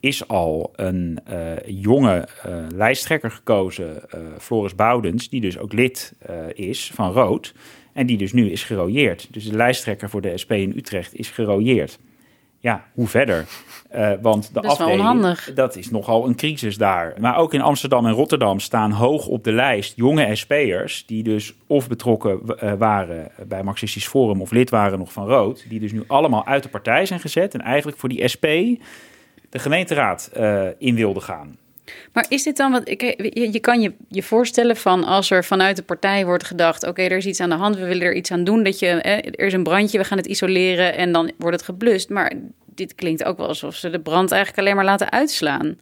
[0.00, 1.18] is al een
[1.66, 2.28] jonge
[2.74, 4.02] lijsttrekker gekozen,
[4.38, 6.14] Floris Boudens, die dus ook lid
[6.54, 7.54] is van Rood.
[7.96, 9.28] En die dus nu is gerooieerd.
[9.30, 11.98] Dus de lijsttrekker voor de SP in Utrecht is gerooieerd.
[12.58, 13.44] Ja, hoe verder?
[13.94, 17.14] Uh, want de dat is afdeling, dat is nogal een crisis daar.
[17.20, 21.06] Maar ook in Amsterdam en Rotterdam staan hoog op de lijst jonge SP'ers...
[21.06, 25.64] die dus of betrokken uh, waren bij Marxistisch Forum of lid waren nog van Rood...
[25.68, 27.54] die dus nu allemaal uit de partij zijn gezet...
[27.54, 28.46] en eigenlijk voor die SP
[29.50, 31.56] de gemeenteraad uh, in wilden gaan.
[32.12, 32.88] Maar is dit dan wat?
[32.88, 33.00] Ik,
[33.52, 37.16] je, kan je, je voorstellen van als er vanuit de partij wordt gedacht: oké, er
[37.16, 38.62] is iets aan de hand, we willen er iets aan doen.
[38.62, 42.08] Dat je, er is een brandje, we gaan het isoleren en dan wordt het geblust.
[42.08, 42.32] Maar
[42.66, 45.78] dit klinkt ook wel alsof ze de brand eigenlijk alleen maar laten uitslaan.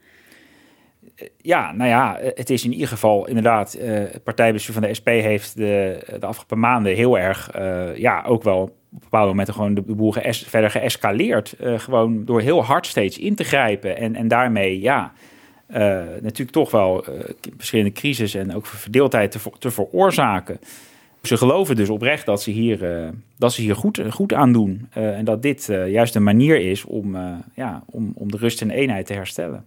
[1.37, 3.77] Ja, nou ja, het is in ieder geval inderdaad.
[3.79, 7.51] Uh, het partijbestuur van de SP heeft de, de afgelopen maanden heel erg,
[7.97, 11.55] ja, ook wel op bepaalde momenten gewoon de boel geës, verder geëscaleerd.
[11.59, 15.13] Gewoon door heel hard steeds in te grijpen en, en daarmee, ja,
[16.21, 17.05] natuurlijk toch wel
[17.57, 20.59] verschillende crisis en ook verdeeldheid te, te veroorzaken.
[21.23, 24.89] Ze geloven dus oprecht dat ze hier, dat ze hier goed, goed aan doen.
[24.91, 27.17] en dat dit juist een manier is om,
[27.55, 29.65] ja, om, om de rust en eenheid te herstellen.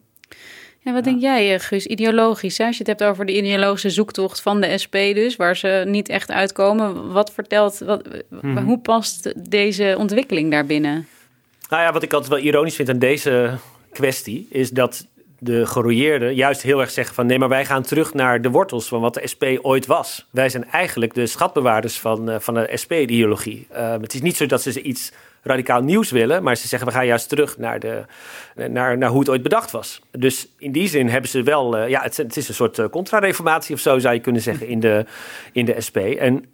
[0.87, 2.59] En wat denk jij, eh, Guus, ideologisch?
[2.59, 6.09] Als je het hebt over de ideologische zoektocht van de SP dus, waar ze niet
[6.09, 7.11] echt uitkomen.
[7.11, 8.63] Wat vertelt, wat, mhm.
[8.63, 11.07] hoe past deze ontwikkeling daarbinnen?
[11.69, 13.57] Nou ja, wat ik altijd wel ironisch vind aan deze
[13.91, 15.07] kwestie, is dat
[15.39, 18.87] de gerooieerden juist heel erg zeggen van nee, maar wij gaan terug naar de wortels
[18.87, 20.27] van wat de SP ooit was.
[20.31, 23.67] Wij zijn eigenlijk de schatbewaarders van, uh, van de SP-ideologie.
[23.71, 25.11] Uh, het is niet zo dat ze iets
[25.41, 28.05] radicaal nieuws willen, maar ze zeggen we gaan juist terug naar, de,
[28.69, 30.01] naar, naar hoe het ooit bedacht was.
[30.11, 33.75] Dus in die zin hebben ze wel, uh, ja, het, het, is een soort contra-reformatie
[33.75, 35.05] of zo zou je kunnen zeggen in de,
[35.51, 35.97] in de SP.
[35.97, 36.45] En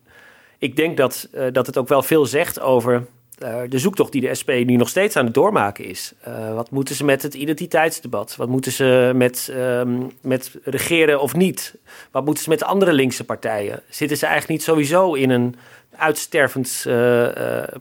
[0.58, 3.06] ik denk dat, dat het ook wel veel zegt over
[3.40, 6.14] uh, de zoektocht die de SP nu nog steeds aan het doormaken is.
[6.28, 8.36] Uh, wat moeten ze met het identiteitsdebat?
[8.36, 11.76] Wat moeten ze met, um, met regeren of niet?
[12.12, 13.82] Wat moeten ze met andere linkse partijen?
[13.90, 15.56] Zitten ze eigenlijk niet sowieso in een
[15.96, 17.28] uitstervend uh,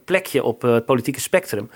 [0.05, 1.71] plekje op het politieke spectrum?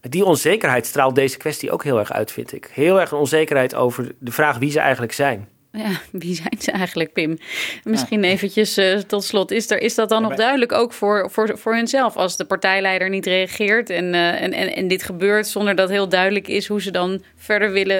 [0.00, 2.70] Die onzekerheid straalt deze kwestie ook heel erg uit, vind ik.
[2.72, 5.48] Heel erg een onzekerheid over de vraag wie ze eigenlijk zijn.
[5.72, 7.38] Ja, wie zijn ze eigenlijk, Pim?
[7.84, 9.50] Misschien eventjes uh, tot slot.
[9.50, 12.16] Is, er, is dat dan nog duidelijk ook voor, voor, voor hunzelf?
[12.16, 16.08] Als de partijleider niet reageert en, uh, en, en, en dit gebeurt zonder dat heel
[16.08, 17.96] duidelijk is hoe ze dan verder willen.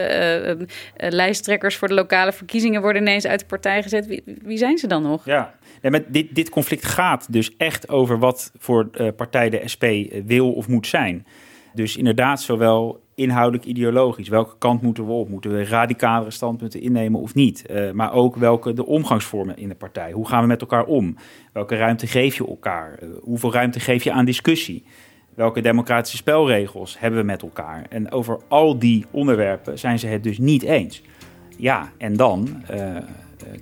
[0.61, 0.67] Uh,
[0.97, 4.07] lijsttrekkers voor de lokale verkiezingen worden ineens uit de partij gezet.
[4.07, 5.25] Wie, wie zijn ze dan nog?
[5.25, 9.85] Ja, en met dit, dit conflict gaat dus echt over wat voor partij de SP
[10.25, 11.27] wil of moet zijn.
[11.79, 14.29] Dus inderdaad, zowel inhoudelijk ideologisch.
[14.29, 15.29] Welke kant moeten we op?
[15.29, 17.65] Moeten we radicalere standpunten innemen of niet?
[17.71, 20.13] Uh, maar ook welke de omgangsvormen in de partij.
[20.13, 21.17] Hoe gaan we met elkaar om?
[21.53, 22.99] Welke ruimte geef je elkaar?
[23.03, 24.85] Uh, hoeveel ruimte geef je aan discussie?
[25.35, 27.87] Welke democratische spelregels hebben we met elkaar?
[27.89, 31.03] En over al die onderwerpen zijn ze het dus niet eens.
[31.57, 32.97] Ja, en dan uh,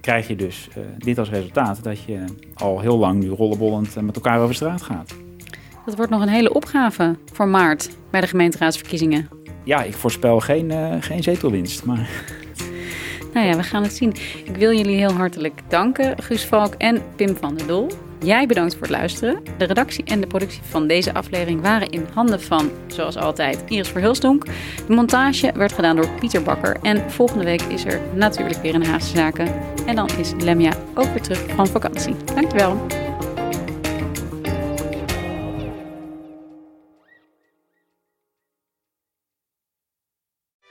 [0.01, 4.41] krijg je dus dit als resultaat dat je al heel lang nu rollenbollend met elkaar
[4.41, 5.26] over straat gaat.
[5.87, 9.29] Dat wordt nog een hele opgave voor maart bij de gemeenteraadsverkiezingen.
[9.65, 11.85] Ja, ik voorspel geen, uh, geen zetelwinst.
[11.85, 12.09] Maar...
[13.33, 14.15] Nou ja, we gaan het zien.
[14.45, 17.89] Ik wil jullie heel hartelijk danken, Guus Valk en Pim van der Dol.
[18.21, 19.43] Jij bedankt voor het luisteren.
[19.59, 23.89] De redactie en de productie van deze aflevering waren in handen van, zoals altijd, Iris
[23.89, 24.45] Verhulstonk.
[24.87, 26.77] De montage werd gedaan door Pieter Bakker.
[26.83, 29.49] En volgende week is er natuurlijk weer een Haagse Zaken.
[29.87, 32.15] En dan is Lemja ook weer terug van vakantie.
[32.35, 33.06] Dankjewel.